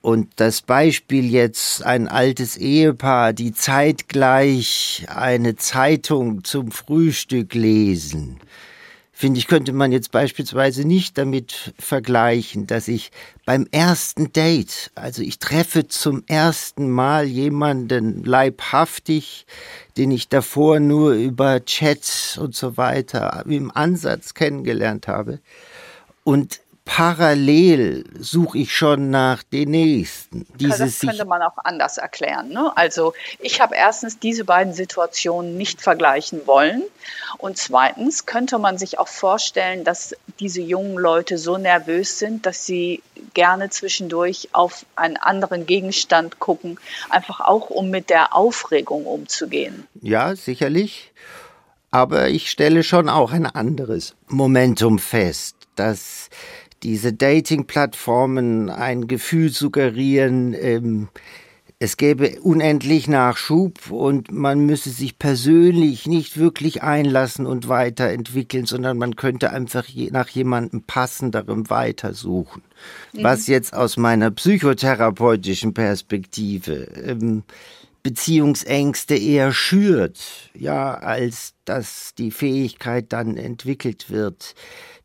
[0.00, 8.38] Und das Beispiel jetzt ein altes Ehepaar, die zeitgleich eine Zeitung zum Frühstück lesen,
[9.18, 13.10] finde ich, könnte man jetzt beispielsweise nicht damit vergleichen, dass ich
[13.44, 19.44] beim ersten Date, also ich treffe zum ersten Mal jemanden leibhaftig,
[19.96, 25.40] den ich davor nur über Chats und so weiter im Ansatz kennengelernt habe.
[26.22, 30.46] Und parallel suche ich schon nach den nächsten.
[30.58, 32.48] Dieses das könnte man auch anders erklären.
[32.48, 32.72] Ne?
[32.76, 36.82] Also ich habe erstens diese beiden Situationen nicht vergleichen wollen
[37.36, 42.64] und zweitens könnte man sich auch vorstellen, dass diese jungen Leute so nervös sind, dass
[42.64, 43.02] sie
[43.34, 49.86] gerne zwischendurch auf einen anderen Gegenstand gucken, einfach auch um mit der Aufregung umzugehen.
[50.00, 51.12] Ja, sicherlich.
[51.90, 56.28] Aber ich stelle schon auch ein anderes Momentum fest, dass
[56.82, 61.08] diese Dating-Plattformen ein Gefühl suggerieren, ähm,
[61.80, 68.98] es gäbe unendlich Nachschub und man müsse sich persönlich nicht wirklich einlassen und weiterentwickeln, sondern
[68.98, 72.62] man könnte einfach je, nach jemandem passenderem weitersuchen.
[73.12, 73.22] Mhm.
[73.22, 77.44] Was jetzt aus meiner psychotherapeutischen Perspektive ähm,
[78.02, 84.56] Beziehungsängste eher schürt, ja, als dass die Fähigkeit dann entwickelt wird,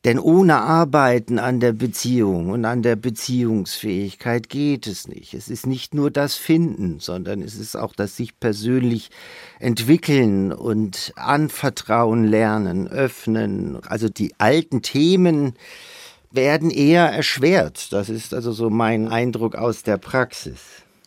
[0.06, 5.34] denn ohne Arbeiten an der Beziehung und an der Beziehungsfähigkeit geht es nicht.
[5.34, 9.12] Es ist nicht nur das Finden, sondern es ist auch das sich persönlich
[9.60, 13.80] entwickeln und anvertrauen lernen, öffnen.
[13.88, 15.54] Also die alten Themen
[16.32, 17.94] werden eher erschwert.
[17.94, 20.60] Das ist also so mein Eindruck aus der Praxis.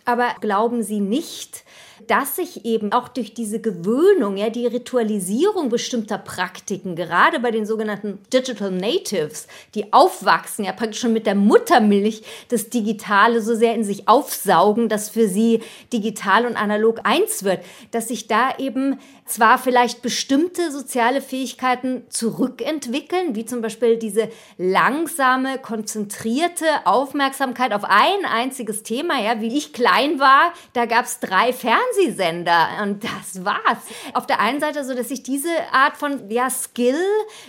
[0.06, 1.64] Aber glauben Sie nicht,
[2.06, 7.66] dass sich eben auch durch diese Gewöhnung, ja, die Ritualisierung bestimmter Praktiken, gerade bei den
[7.66, 13.74] sogenannten Digital Natives, die aufwachsen, ja praktisch schon mit der Muttermilch das Digitale so sehr
[13.74, 15.60] in sich aufsaugen, dass für sie
[15.92, 23.34] digital und analog eins wird, dass sich da eben zwar vielleicht bestimmte soziale Fähigkeiten zurückentwickeln,
[23.34, 30.20] wie zum Beispiel diese langsame, konzentrierte Aufmerksamkeit auf ein einziges Thema, ja, wie ich klein
[30.20, 33.78] war, da gab es drei Fernsehsender und das war's.
[34.14, 37.02] Auf der einen Seite so, dass sich diese Art von ja, Skill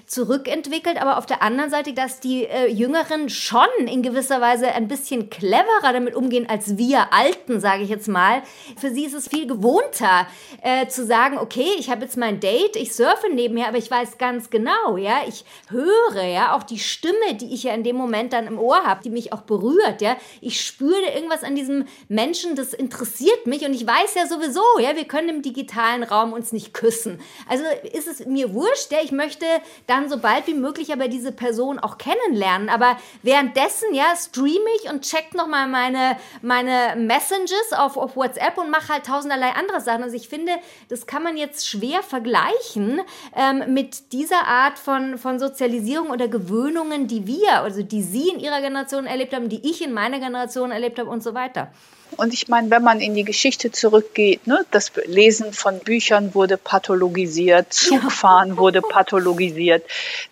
[0.08, 4.88] zurückentwickelt, aber auf der anderen Seite, dass die äh, Jüngeren schon in gewisser Weise ein
[4.88, 8.42] bisschen cleverer damit umgehen als wir Alten, sage ich jetzt mal.
[8.78, 10.28] Für sie ist es viel gewohnter
[10.64, 13.90] äh, zu sagen, okay, okay, ich habe jetzt mein Date, ich surfe nebenher, aber ich
[13.90, 17.96] weiß ganz genau, ja, ich höre ja auch die Stimme, die ich ja in dem
[17.96, 20.18] Moment dann im Ohr habe, die mich auch berührt, ja.
[20.42, 24.96] Ich spüre irgendwas an diesem Menschen, das interessiert mich und ich weiß ja sowieso, ja,
[24.96, 27.20] wir können im digitalen Raum uns nicht küssen.
[27.48, 29.46] Also ist es mir wurscht, ja, ich möchte
[29.88, 34.90] dann so bald wie möglich aber diese Person auch kennenlernen, aber währenddessen, ja, streame ich
[34.90, 40.04] und check nochmal meine, meine Messages auf, auf WhatsApp und mache halt tausenderlei andere Sachen.
[40.04, 40.54] Also ich finde,
[40.90, 43.02] das kann man jetzt jetzt schwer vergleichen
[43.36, 48.40] ähm, mit dieser Art von, von Sozialisierung oder Gewöhnungen, die wir, also die Sie in
[48.40, 51.72] Ihrer Generation erlebt haben, die ich in meiner Generation erlebt habe und so weiter.
[52.16, 56.58] Und ich meine, wenn man in die Geschichte zurückgeht, ne, das Lesen von Büchern wurde
[56.58, 58.58] pathologisiert, Zugfahren ja.
[58.58, 59.84] wurde pathologisiert.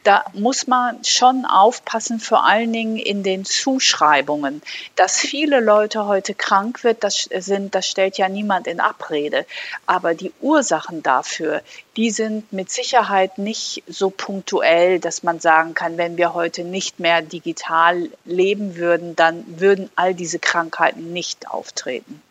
[0.03, 4.61] Da muss man schon aufpassen, vor allen Dingen in den Zuschreibungen.
[4.95, 9.45] Dass viele Leute heute krank wird, das sind, das stellt ja niemand in Abrede.
[9.85, 11.61] Aber die Ursachen dafür,
[11.97, 16.99] die sind mit Sicherheit nicht so punktuell, dass man sagen kann, wenn wir heute nicht
[16.99, 22.21] mehr digital leben würden, dann würden all diese Krankheiten nicht auftreten.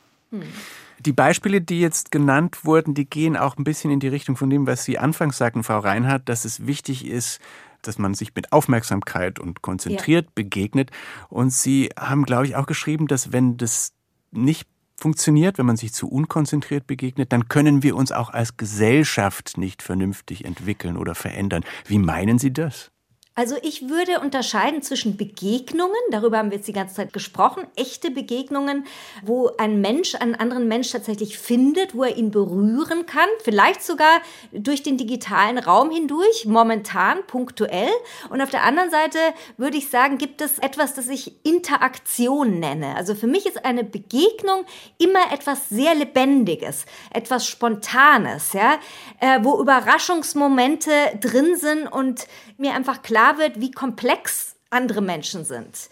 [0.99, 4.51] Die Beispiele, die jetzt genannt wurden, die gehen auch ein bisschen in die Richtung von
[4.51, 7.41] dem, was Sie anfangs sagten, Frau Reinhardt, dass es wichtig ist,
[7.83, 10.33] dass man sich mit Aufmerksamkeit und konzentriert ja.
[10.35, 10.91] begegnet.
[11.29, 13.93] Und Sie haben, glaube ich, auch geschrieben, dass wenn das
[14.31, 19.59] nicht funktioniert, wenn man sich zu unkonzentriert begegnet, dann können wir uns auch als Gesellschaft
[19.59, 21.65] nicht vernünftig entwickeln oder verändern.
[21.87, 22.94] Wie meinen Sie das?
[23.37, 28.13] Also ich würde unterscheiden zwischen Begegnungen, darüber haben wir jetzt die ganze Zeit gesprochen, echte
[28.13, 28.87] Begegnungen,
[29.25, 34.21] wo ein Mensch einen anderen Mensch tatsächlich findet, wo er ihn berühren kann, vielleicht sogar
[34.53, 37.91] durch den digitalen Raum hindurch, momentan, punktuell.
[38.31, 39.19] Und auf der anderen Seite
[39.57, 42.95] würde ich sagen, gibt es etwas, das ich Interaktion nenne.
[42.95, 44.65] Also für mich ist eine Begegnung
[44.99, 48.75] immer etwas sehr Lebendiges, etwas Spontanes, ja,
[49.19, 55.89] äh, wo Überraschungsmomente drin sind und mir einfach klar wird, wie komplex andere Menschen sind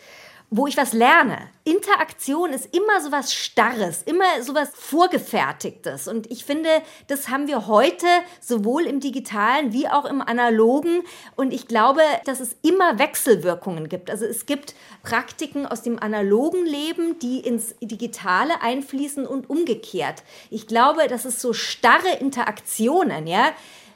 [0.55, 1.49] wo ich was lerne.
[1.65, 6.09] Interaktion ist immer so was Starres, immer so was Vorgefertigtes.
[6.09, 6.69] Und ich finde,
[7.07, 8.07] das haben wir heute
[8.39, 11.05] sowohl im digitalen wie auch im analogen.
[11.37, 14.11] Und ich glaube, dass es immer Wechselwirkungen gibt.
[14.11, 20.23] Also es gibt Praktiken aus dem analogen Leben, die ins digitale einfließen und umgekehrt.
[20.51, 23.53] Ich glaube, dass es so starre Interaktionen, ja,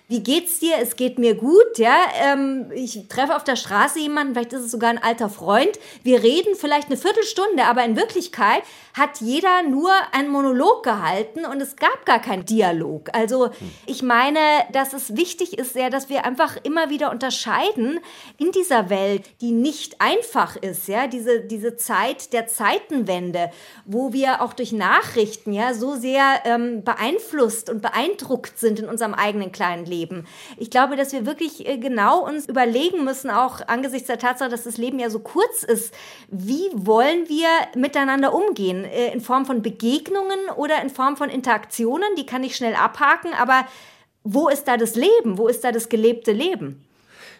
[0.08, 0.76] wie geht's dir?
[0.80, 1.96] Es geht mir gut, ja.
[2.22, 5.80] Ähm, ich treffe auf der Straße jemanden, vielleicht ist es sogar ein alter Freund.
[6.04, 8.62] Wir reden vielleicht eine Viertelstunde, aber in Wirklichkeit
[8.94, 13.10] hat jeder nur einen Monolog gehalten und es gab gar keinen Dialog.
[13.14, 13.50] Also
[13.84, 14.38] ich meine,
[14.72, 17.98] dass es wichtig ist sehr, dass wir einfach immer wieder unterscheiden
[18.38, 23.50] in dieser Welt, die nicht einfach ist, ja, diese, diese Zeit der Zeitenwende,
[23.84, 29.12] wo wir auch durch Nachrichten ja so sehr ähm, beeinflusst und beeindruckt sind in unserem
[29.12, 30.26] eigenen kleinen Leben leben.
[30.56, 34.64] Ich glaube, dass wir wirklich äh, genau uns überlegen müssen, auch angesichts der Tatsache, dass
[34.64, 35.94] das Leben ja so kurz ist,
[36.28, 38.84] wie wollen wir miteinander umgehen?
[38.84, 42.08] Äh, in Form von Begegnungen oder in Form von Interaktionen?
[42.18, 43.66] Die kann ich schnell abhaken, aber
[44.24, 45.38] wo ist da das Leben?
[45.38, 46.82] Wo ist da das gelebte Leben?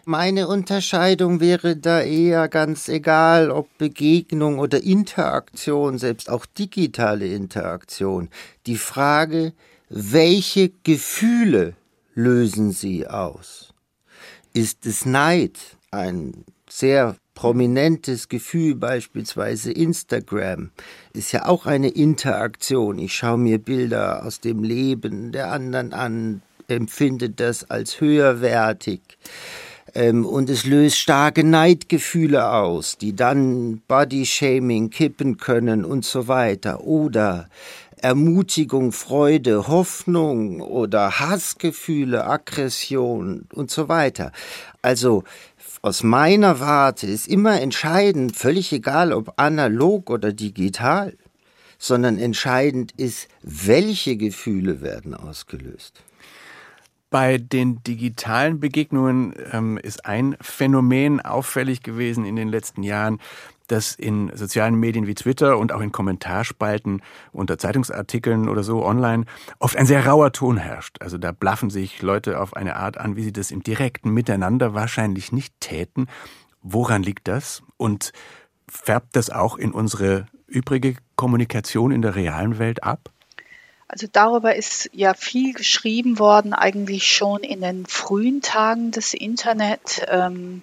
[0.05, 8.29] Meine Unterscheidung wäre da eher ganz egal, ob Begegnung oder Interaktion, selbst auch digitale Interaktion.
[8.67, 9.51] Die Frage,
[9.89, 11.73] welche Gefühle
[12.17, 13.73] lösen sie aus?
[14.51, 15.59] Ist es Neid,
[15.91, 20.71] ein sehr prominentes Gefühl, beispielsweise Instagram,
[21.13, 22.97] ist ja auch eine Interaktion.
[22.97, 29.01] Ich schaue mir Bilder aus dem Leben der anderen an, empfinde das als höherwertig.
[29.93, 36.81] Ähm, und es löst starke Neidgefühle aus, die dann Body-Shaming kippen können und so weiter.
[36.81, 37.47] Oder
[38.01, 44.31] Ermutigung, Freude, Hoffnung oder Hassgefühle, Aggression und so weiter.
[44.81, 45.23] Also
[45.81, 51.13] aus meiner Warte ist immer entscheidend, völlig egal ob analog oder digital,
[51.77, 56.01] sondern entscheidend ist, welche Gefühle werden ausgelöst.
[57.09, 63.19] Bei den digitalen Begegnungen ähm, ist ein Phänomen auffällig gewesen in den letzten Jahren,
[63.67, 67.01] dass in sozialen Medien wie Twitter und auch in Kommentarspalten
[67.31, 69.25] unter Zeitungsartikeln oder so online
[69.59, 70.97] oft ein sehr rauer Ton herrscht.
[70.99, 74.73] Also da blaffen sich Leute auf eine Art an, wie sie das im direkten Miteinander
[74.73, 76.07] wahrscheinlich nicht täten.
[76.61, 77.63] Woran liegt das?
[77.77, 78.11] Und
[78.69, 83.11] färbt das auch in unsere übrige Kommunikation in der realen Welt ab?
[83.89, 90.05] Also darüber ist ja viel geschrieben worden, eigentlich schon in den frühen Tagen des Internet.
[90.09, 90.61] Ähm,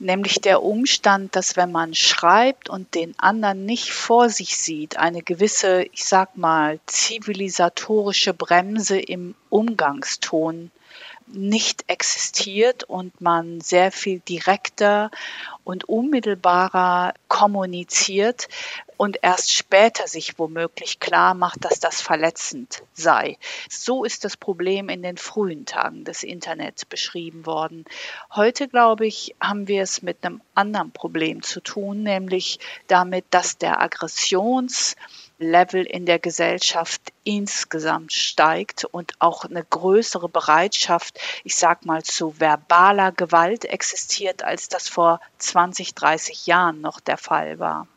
[0.00, 5.22] nämlich der Umstand, dass wenn man schreibt und den anderen nicht vor sich sieht, eine
[5.22, 10.70] gewisse, ich sag mal, zivilisatorische Bremse im Umgangston
[11.26, 15.10] nicht existiert und man sehr viel direkter
[15.64, 18.48] und unmittelbarer kommuniziert,
[19.00, 23.38] und erst später sich womöglich klar macht, dass das verletzend sei.
[23.70, 27.86] So ist das Problem in den frühen Tagen des Internets beschrieben worden.
[28.34, 32.58] Heute, glaube ich, haben wir es mit einem anderen Problem zu tun, nämlich
[32.88, 34.96] damit, dass der Aggressions-
[35.40, 42.38] Level in der Gesellschaft insgesamt steigt und auch eine größere Bereitschaft, ich sag mal, zu
[42.38, 47.88] verbaler Gewalt existiert, als das vor 20, 30 Jahren noch der Fall war.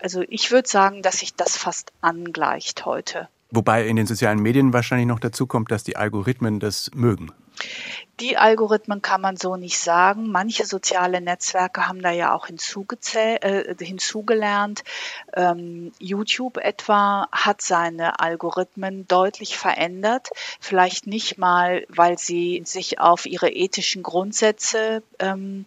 [0.00, 3.28] Also ich würde sagen, dass sich das fast angleicht heute.
[3.50, 7.32] Wobei in den sozialen Medien wahrscheinlich noch dazu kommt, dass die Algorithmen das mögen.
[8.20, 10.32] Die Algorithmen kann man so nicht sagen.
[10.32, 14.82] Manche soziale Netzwerke haben da ja auch äh, hinzugelernt.
[15.34, 20.30] Ähm, YouTube etwa hat seine Algorithmen deutlich verändert.
[20.58, 25.64] Vielleicht nicht mal, weil sie sich auf ihre ethischen Grundsätze ähm,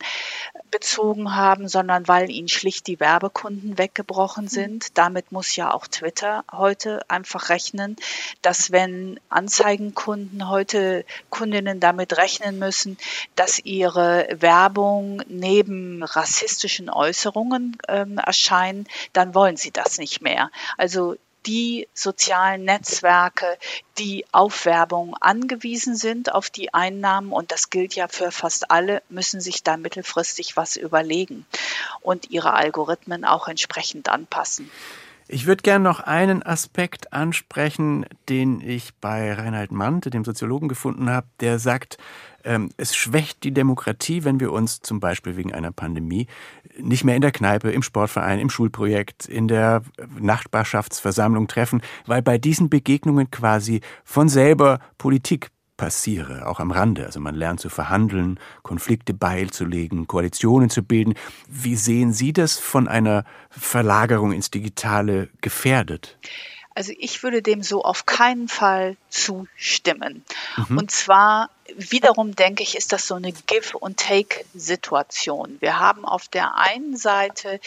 [0.72, 4.50] bezogen haben, sondern weil ihnen schlicht die Werbekunden weggebrochen mhm.
[4.50, 4.98] sind.
[4.98, 7.96] Damit muss ja auch Twitter heute einfach rechnen,
[8.42, 12.98] dass wenn Anzeigenkunden heute Kundinnen damit rechnen müssen,
[13.36, 20.50] dass ihre Werbung neben rassistischen Äußerungen ähm, erscheinen, dann wollen sie das nicht mehr.
[20.78, 23.58] Also die sozialen Netzwerke,
[23.98, 29.02] die auf Werbung angewiesen sind, auf die Einnahmen, und das gilt ja für fast alle,
[29.10, 31.46] müssen sich da mittelfristig was überlegen
[32.02, 34.70] und ihre Algorithmen auch entsprechend anpassen.
[35.34, 41.10] Ich würde gerne noch einen Aspekt ansprechen, den ich bei Reinhard Mante, dem Soziologen, gefunden
[41.10, 41.98] habe, der sagt,
[42.44, 46.28] ähm, es schwächt die Demokratie, wenn wir uns zum Beispiel wegen einer Pandemie
[46.78, 49.84] nicht mehr in der Kneipe, im Sportverein, im Schulprojekt, in der
[50.20, 55.50] Nachbarschaftsversammlung treffen, weil bei diesen Begegnungen quasi von selber Politik
[55.82, 57.08] passiere, auch am Rande.
[57.08, 61.16] Also man lernt zu verhandeln, Konflikte beizulegen, Koalitionen zu bilden.
[61.48, 66.20] Wie sehen Sie das von einer Verlagerung ins Digitale gefährdet?
[66.76, 70.24] Also ich würde dem so auf keinen Fall zustimmen.
[70.70, 70.78] Mhm.
[70.78, 75.58] Und zwar wiederum denke ich, ist das so eine Give- und Take-Situation.
[75.62, 77.60] Wir haben auf der einen Seite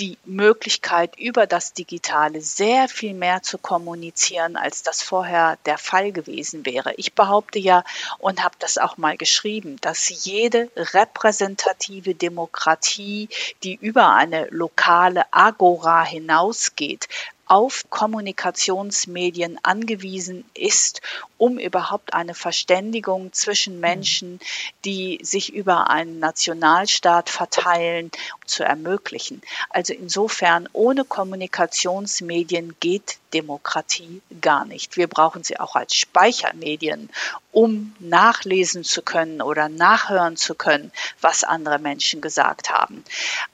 [0.00, 6.12] die Möglichkeit, über das Digitale sehr viel mehr zu kommunizieren, als das vorher der Fall
[6.12, 6.94] gewesen wäre.
[6.96, 7.84] Ich behaupte ja
[8.18, 13.28] und habe das auch mal geschrieben, dass jede repräsentative Demokratie,
[13.62, 17.08] die über eine lokale Agora hinausgeht,
[17.46, 21.00] auf Kommunikationsmedien angewiesen ist,
[21.36, 24.40] um überhaupt eine Verständigung zwischen Menschen,
[24.84, 28.10] die sich über einen Nationalstaat verteilen,
[28.46, 29.42] zu ermöglichen.
[29.70, 34.96] Also insofern, ohne Kommunikationsmedien geht Demokratie gar nicht.
[34.96, 37.10] Wir brauchen sie auch als Speichermedien,
[37.50, 43.04] um nachlesen zu können oder nachhören zu können, was andere Menschen gesagt haben.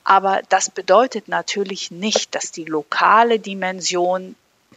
[0.05, 3.81] Aber das bedeutet natürlich nicht, dass die lokale Dimension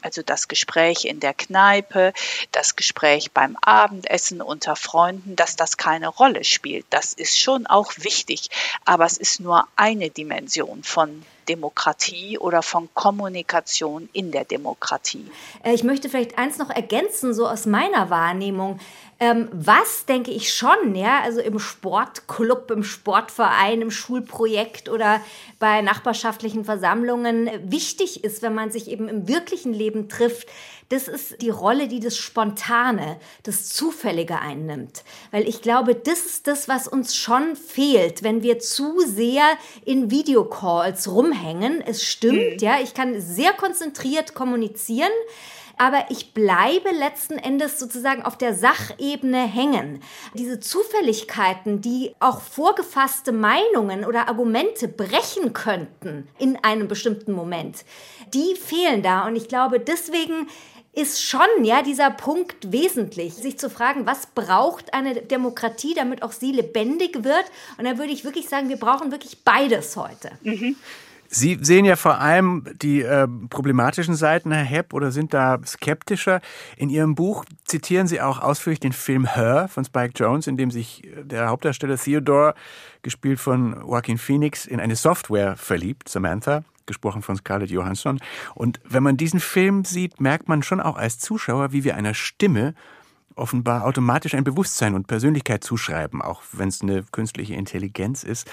[0.03, 2.13] also das Gespräch in der Kneipe,
[2.51, 6.85] das Gespräch beim Abendessen unter Freunden, dass das keine Rolle spielt.
[6.89, 8.49] Das ist schon auch wichtig,
[8.85, 15.29] aber es ist nur eine Dimension von Demokratie oder von Kommunikation in der Demokratie.
[15.63, 18.79] Äh, ich möchte vielleicht eins noch ergänzen, so aus meiner Wahrnehmung.
[19.23, 25.21] Ähm, was denke ich schon, ja, also im Sportclub, im Sportverein, im Schulprojekt oder
[25.59, 30.49] bei nachbarschaftlichen Versammlungen wichtig ist, wenn man sich eben im wirklichen Leben trifft,
[30.89, 35.05] das ist die Rolle, die das Spontane, das Zufällige einnimmt.
[35.31, 39.45] Weil ich glaube, das ist das, was uns schon fehlt, wenn wir zu sehr
[39.85, 41.79] in Videocalls rumhängen.
[41.79, 42.59] Es stimmt, mhm.
[42.59, 45.13] ja, ich kann sehr konzentriert kommunizieren
[45.77, 50.01] aber ich bleibe letzten Endes sozusagen auf der Sachebene hängen.
[50.33, 57.85] Diese Zufälligkeiten, die auch vorgefasste Meinungen oder Argumente brechen könnten in einem bestimmten Moment,
[58.33, 59.25] die fehlen da.
[59.27, 60.47] Und ich glaube, deswegen
[60.93, 66.31] ist schon ja dieser Punkt wesentlich, sich zu fragen, was braucht eine Demokratie, damit auch
[66.31, 67.45] sie lebendig wird.
[67.77, 70.31] Und da würde ich wirklich sagen, wir brauchen wirklich beides heute.
[70.43, 70.75] Mhm.
[71.35, 76.41] Sie sehen ja vor allem die äh, problematischen Seiten, Herr Hepp, oder sind da skeptischer.
[76.77, 80.69] In Ihrem Buch zitieren Sie auch ausführlich den Film Her von Spike Jones, in dem
[80.69, 82.53] sich äh, der Hauptdarsteller Theodore,
[83.01, 88.19] gespielt von Joaquin Phoenix, in eine Software verliebt, Samantha gesprochen von Scarlett Johansson.
[88.53, 92.13] Und wenn man diesen Film sieht, merkt man schon auch als Zuschauer, wie wir einer
[92.13, 92.75] Stimme
[93.35, 98.49] offenbar automatisch ein Bewusstsein und Persönlichkeit zuschreiben, auch wenn es eine künstliche Intelligenz ist.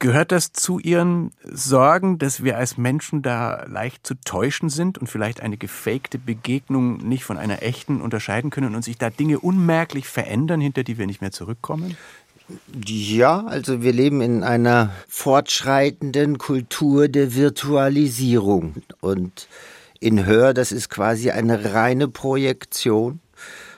[0.00, 5.06] Gehört das zu Ihren Sorgen, dass wir als Menschen da leicht zu täuschen sind und
[5.06, 10.06] vielleicht eine gefakte Begegnung nicht von einer echten unterscheiden können und sich da Dinge unmerklich
[10.06, 11.96] verändern, hinter die wir nicht mehr zurückkommen?
[12.84, 18.74] Ja, also wir leben in einer fortschreitenden Kultur der Virtualisierung.
[19.00, 19.48] Und
[20.00, 23.20] in Hör, das ist quasi eine reine Projektion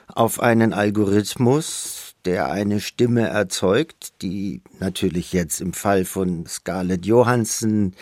[0.07, 7.93] auf einen Algorithmus, der eine Stimme erzeugt, die natürlich jetzt im Fall von Scarlett Johansson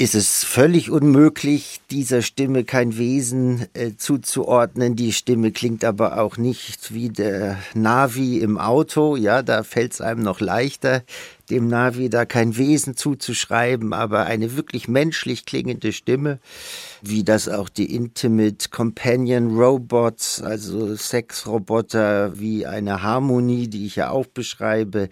[0.00, 4.96] ist es völlig unmöglich, dieser Stimme kein Wesen äh, zuzuordnen.
[4.96, 9.14] Die Stimme klingt aber auch nicht wie der Navi im Auto.
[9.16, 11.02] Ja, da fällt es einem noch leichter,
[11.50, 16.38] dem Navi da kein Wesen zuzuschreiben, aber eine wirklich menschlich klingende Stimme,
[17.02, 24.08] wie das auch die Intimate Companion Robots, also Sexroboter, wie eine Harmonie, die ich ja
[24.08, 25.10] auch beschreibe,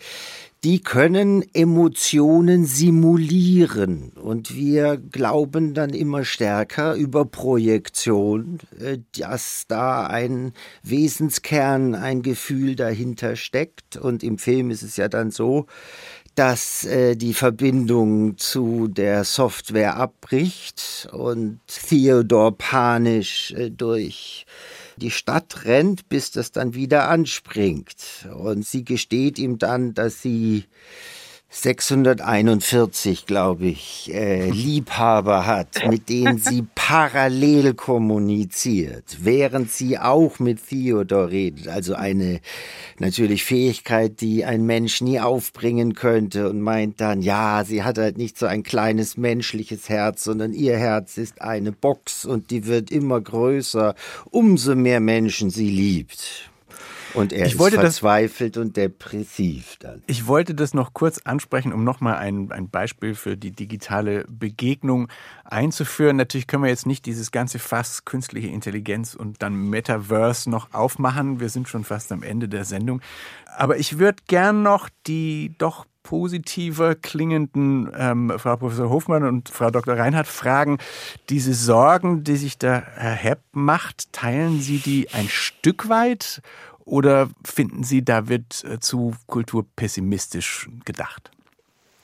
[0.64, 4.10] die können Emotionen simulieren.
[4.10, 10.52] Und wir glauben dann immer stärker über Projektion, äh, dass da ein
[10.82, 13.96] Wesenskern, ein Gefühl dahinter steckt.
[13.96, 15.66] Und im Film ist es ja dann so,
[16.34, 24.46] dass äh, die Verbindung zu der Software abbricht und Theodor panisch äh, durch
[24.98, 28.28] die Stadt rennt, bis das dann wieder anspringt.
[28.34, 30.64] Und sie gesteht ihm dann, dass sie
[31.50, 40.68] 641, glaube ich, äh, Liebhaber hat, mit denen sie parallel kommuniziert, während sie auch mit
[40.68, 41.68] Theodor redet.
[41.68, 42.40] Also eine
[42.98, 48.18] natürlich Fähigkeit, die ein Mensch nie aufbringen könnte und meint dann, ja, sie hat halt
[48.18, 52.90] nicht so ein kleines menschliches Herz, sondern ihr Herz ist eine Box und die wird
[52.90, 53.94] immer größer,
[54.30, 56.50] umso mehr Menschen sie liebt.
[57.14, 60.02] Und er ich ist verzweifelt das, und depressiv dann.
[60.06, 65.08] Ich wollte das noch kurz ansprechen, um nochmal ein, ein Beispiel für die digitale Begegnung
[65.44, 66.16] einzuführen.
[66.16, 71.40] Natürlich können wir jetzt nicht dieses ganze Fass künstliche Intelligenz und dann Metaverse noch aufmachen.
[71.40, 73.00] Wir sind schon fast am Ende der Sendung.
[73.56, 79.70] Aber ich würde gern noch die doch positiver klingenden ähm, Frau Professor Hofmann und Frau
[79.70, 79.94] Dr.
[79.98, 80.78] Reinhardt fragen,
[81.28, 86.40] diese Sorgen, die sich der Herr Hepp macht, teilen Sie die ein Stück weit
[86.88, 91.30] oder finden Sie, da wird äh, zu kulturpessimistisch gedacht?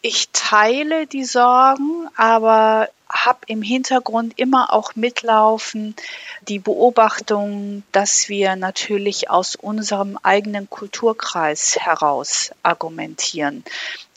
[0.03, 5.95] Ich teile die Sorgen, aber habe im Hintergrund immer auch mitlaufen
[6.49, 13.65] die Beobachtung, dass wir natürlich aus unserem eigenen Kulturkreis heraus argumentieren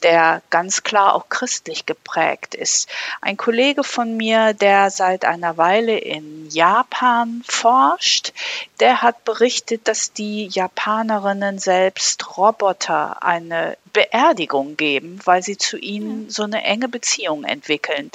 [0.03, 2.87] der ganz klar auch christlich geprägt ist.
[3.21, 8.33] Ein Kollege von mir, der seit einer Weile in Japan forscht,
[8.79, 16.29] der hat berichtet, dass die Japanerinnen selbst Roboter eine Beerdigung geben, weil sie zu ihnen
[16.29, 18.11] so eine enge Beziehung entwickeln.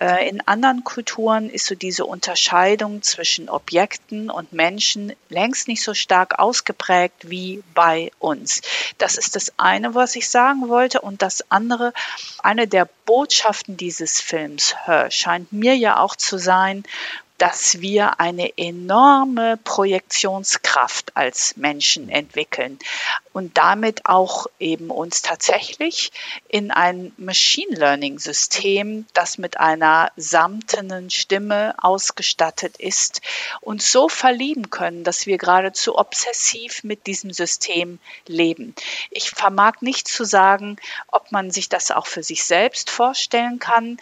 [0.00, 5.92] Äh, in anderen Kulturen ist so diese Unterscheidung zwischen Objekten und Menschen längst nicht so
[5.92, 8.62] stark ausgeprägt wie bei uns.
[8.96, 11.02] Das ist das eine, was ich sagen wollte.
[11.02, 11.92] Und das andere,
[12.42, 14.74] eine der Botschaften dieses Films
[15.10, 16.84] scheint mir ja auch zu sein,
[17.38, 22.78] dass wir eine enorme Projektionskraft als Menschen entwickeln
[23.32, 26.10] und damit auch eben uns tatsächlich
[26.48, 33.20] in ein Machine Learning System, das mit einer samtenen Stimme ausgestattet ist,
[33.60, 38.74] uns so verlieben können, dass wir geradezu obsessiv mit diesem System leben.
[39.10, 40.76] Ich vermag nicht zu sagen,
[41.06, 43.98] ob man sich das auch für sich selbst vorstellen kann.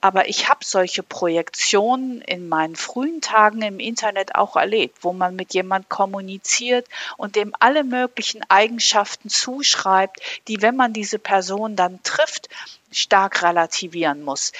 [0.00, 5.36] Aber ich habe solche Projektionen in meinen frühen Tagen im Internet auch erlebt, wo man
[5.36, 6.86] mit jemand kommuniziert
[7.18, 12.48] und dem alle möglichen Eigenschaften zuschreibt, die, wenn man diese Person dann trifft,
[12.90, 14.52] stark relativieren muss.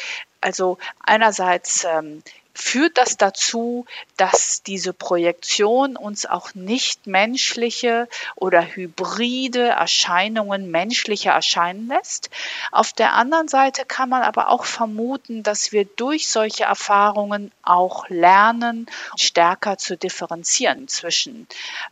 [0.42, 2.22] Also einerseits ähm,
[2.54, 3.86] führt das dazu,
[4.16, 12.30] dass diese Projektion uns auch nicht menschliche oder hybride Erscheinungen menschlicher erscheinen lässt.
[12.72, 18.08] Auf der anderen Seite kann man aber auch vermuten, dass wir durch solche Erfahrungen auch
[18.08, 18.86] lernen,
[19.16, 21.46] stärker zu differenzieren zwischen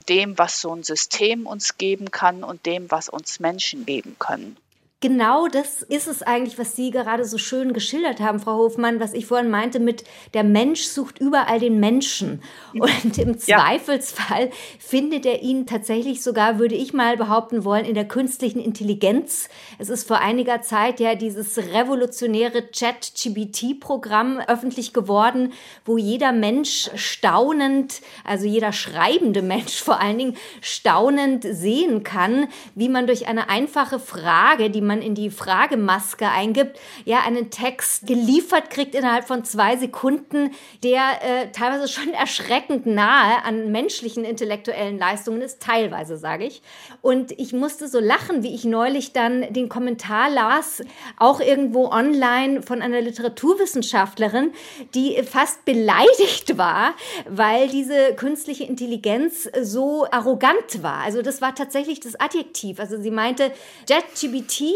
[0.09, 4.57] dem, was so ein System uns geben kann und dem, was uns Menschen geben können.
[5.01, 9.15] Genau das ist es eigentlich, was Sie gerade so schön geschildert haben, Frau Hofmann, was
[9.15, 10.03] ich vorhin meinte mit
[10.35, 12.43] der Mensch sucht überall den Menschen.
[12.75, 14.53] Und im Zweifelsfall ja.
[14.81, 19.49] findet er ihn tatsächlich sogar, würde ich mal behaupten wollen, in der künstlichen Intelligenz.
[19.79, 25.53] Es ist vor einiger Zeit ja dieses revolutionäre Chat-GBT-Programm öffentlich geworden,
[25.85, 32.89] wo jeder Mensch staunend, also jeder schreibende Mensch vor allen Dingen staunend sehen kann, wie
[32.89, 38.71] man durch eine einfache Frage, die man in die Fragemaske eingibt, ja einen Text geliefert
[38.71, 40.51] kriegt innerhalb von zwei Sekunden,
[40.83, 46.63] der äh, teilweise schon erschreckend nahe an menschlichen intellektuellen Leistungen ist, teilweise sage ich.
[47.03, 50.83] Und ich musste so lachen, wie ich neulich dann den Kommentar las,
[51.17, 54.53] auch irgendwo online von einer Literaturwissenschaftlerin,
[54.95, 56.95] die fast beleidigt war,
[57.29, 61.01] weil diese künstliche Intelligenz so arrogant war.
[61.01, 62.81] Also das war tatsächlich das Adjektiv.
[62.81, 63.53] Also sie meinte,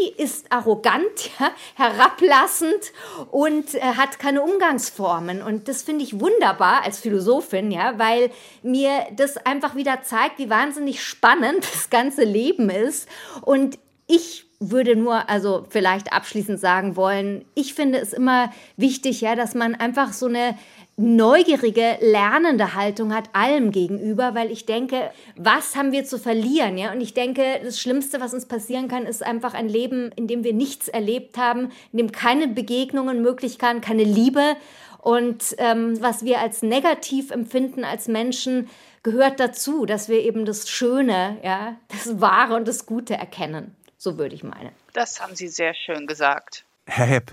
[0.09, 2.91] Ist arrogant, ja, herablassend
[3.31, 5.41] und äh, hat keine Umgangsformen.
[5.41, 8.31] Und das finde ich wunderbar als Philosophin, ja, weil
[8.61, 13.07] mir das einfach wieder zeigt, wie wahnsinnig spannend das ganze Leben ist.
[13.41, 13.77] Und
[14.07, 19.55] ich würde nur, also vielleicht abschließend sagen wollen, ich finde es immer wichtig, ja, dass
[19.55, 20.57] man einfach so eine
[20.95, 26.77] neugierige, lernende Haltung hat allem gegenüber, weil ich denke, was haben wir zu verlieren?
[26.77, 26.91] Ja?
[26.91, 30.43] Und ich denke, das Schlimmste, was uns passieren kann, ist einfach ein Leben, in dem
[30.43, 34.55] wir nichts erlebt haben, in dem keine Begegnungen möglich waren, keine Liebe.
[34.99, 38.69] Und ähm, was wir als negativ empfinden als Menschen,
[39.01, 43.75] gehört dazu, dass wir eben das Schöne, ja, das Wahre und das Gute erkennen.
[43.97, 44.71] So würde ich meinen.
[44.93, 46.63] Das haben Sie sehr schön gesagt.
[46.85, 47.31] Herr Hepp,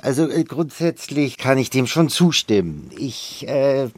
[0.00, 2.90] also äh, grundsätzlich kann ich dem schon zustimmen.
[2.98, 3.88] Ich äh,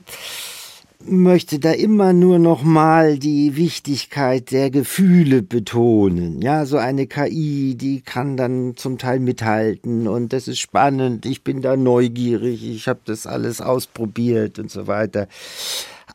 [1.04, 6.42] möchte da immer nur noch mal die Wichtigkeit der Gefühle betonen.
[6.42, 11.26] Ja, so eine KI, die kann dann zum Teil mithalten und das ist spannend.
[11.26, 12.64] Ich bin da neugierig.
[12.64, 15.28] Ich habe das alles ausprobiert und so weiter.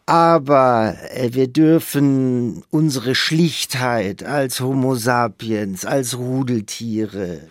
[0.05, 7.41] Aber äh, wir dürfen unsere Schlichtheit als Homo sapiens, als Rudeltiere,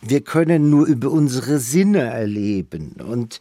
[0.00, 2.96] wir können nur über unsere Sinne erleben.
[2.98, 3.40] Und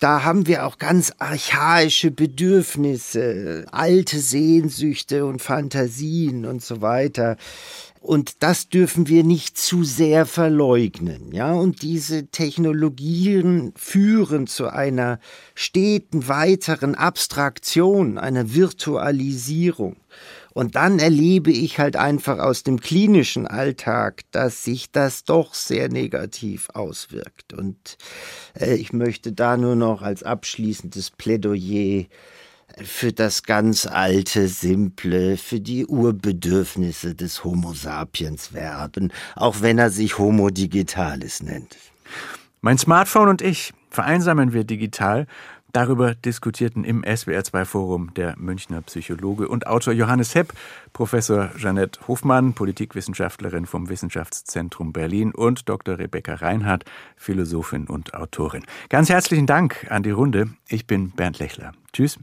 [0.00, 7.36] da haben wir auch ganz archaische Bedürfnisse, alte Sehnsüchte und Fantasien und so weiter.
[8.00, 11.52] Und das dürfen wir nicht zu sehr verleugnen, ja.
[11.52, 15.20] Und diese Technologien führen zu einer
[15.54, 19.96] steten weiteren Abstraktion, einer Virtualisierung.
[20.54, 25.88] Und dann erlebe ich halt einfach aus dem klinischen Alltag, dass sich das doch sehr
[25.88, 27.52] negativ auswirkt.
[27.52, 27.96] Und
[28.58, 32.04] äh, ich möchte da nur noch als abschließendes Plädoyer
[32.82, 39.90] für das ganz alte, simple, für die Urbedürfnisse des Homo sapiens werben, auch wenn er
[39.90, 41.76] sich Homo digitalis nennt.
[42.60, 45.26] Mein Smartphone und ich vereinsamen wir digital.
[45.72, 50.52] Darüber diskutierten im SWR2-Forum der Münchner Psychologe und Autor Johannes Hepp,
[50.92, 55.98] Professor Jeanette Hofmann, Politikwissenschaftlerin vom Wissenschaftszentrum Berlin und Dr.
[55.98, 56.84] Rebecca Reinhardt,
[57.16, 58.64] Philosophin und Autorin.
[58.90, 60.50] Ganz herzlichen Dank an die Runde.
[60.68, 61.72] Ich bin Bernd Lechler.
[61.92, 62.18] Tschüss.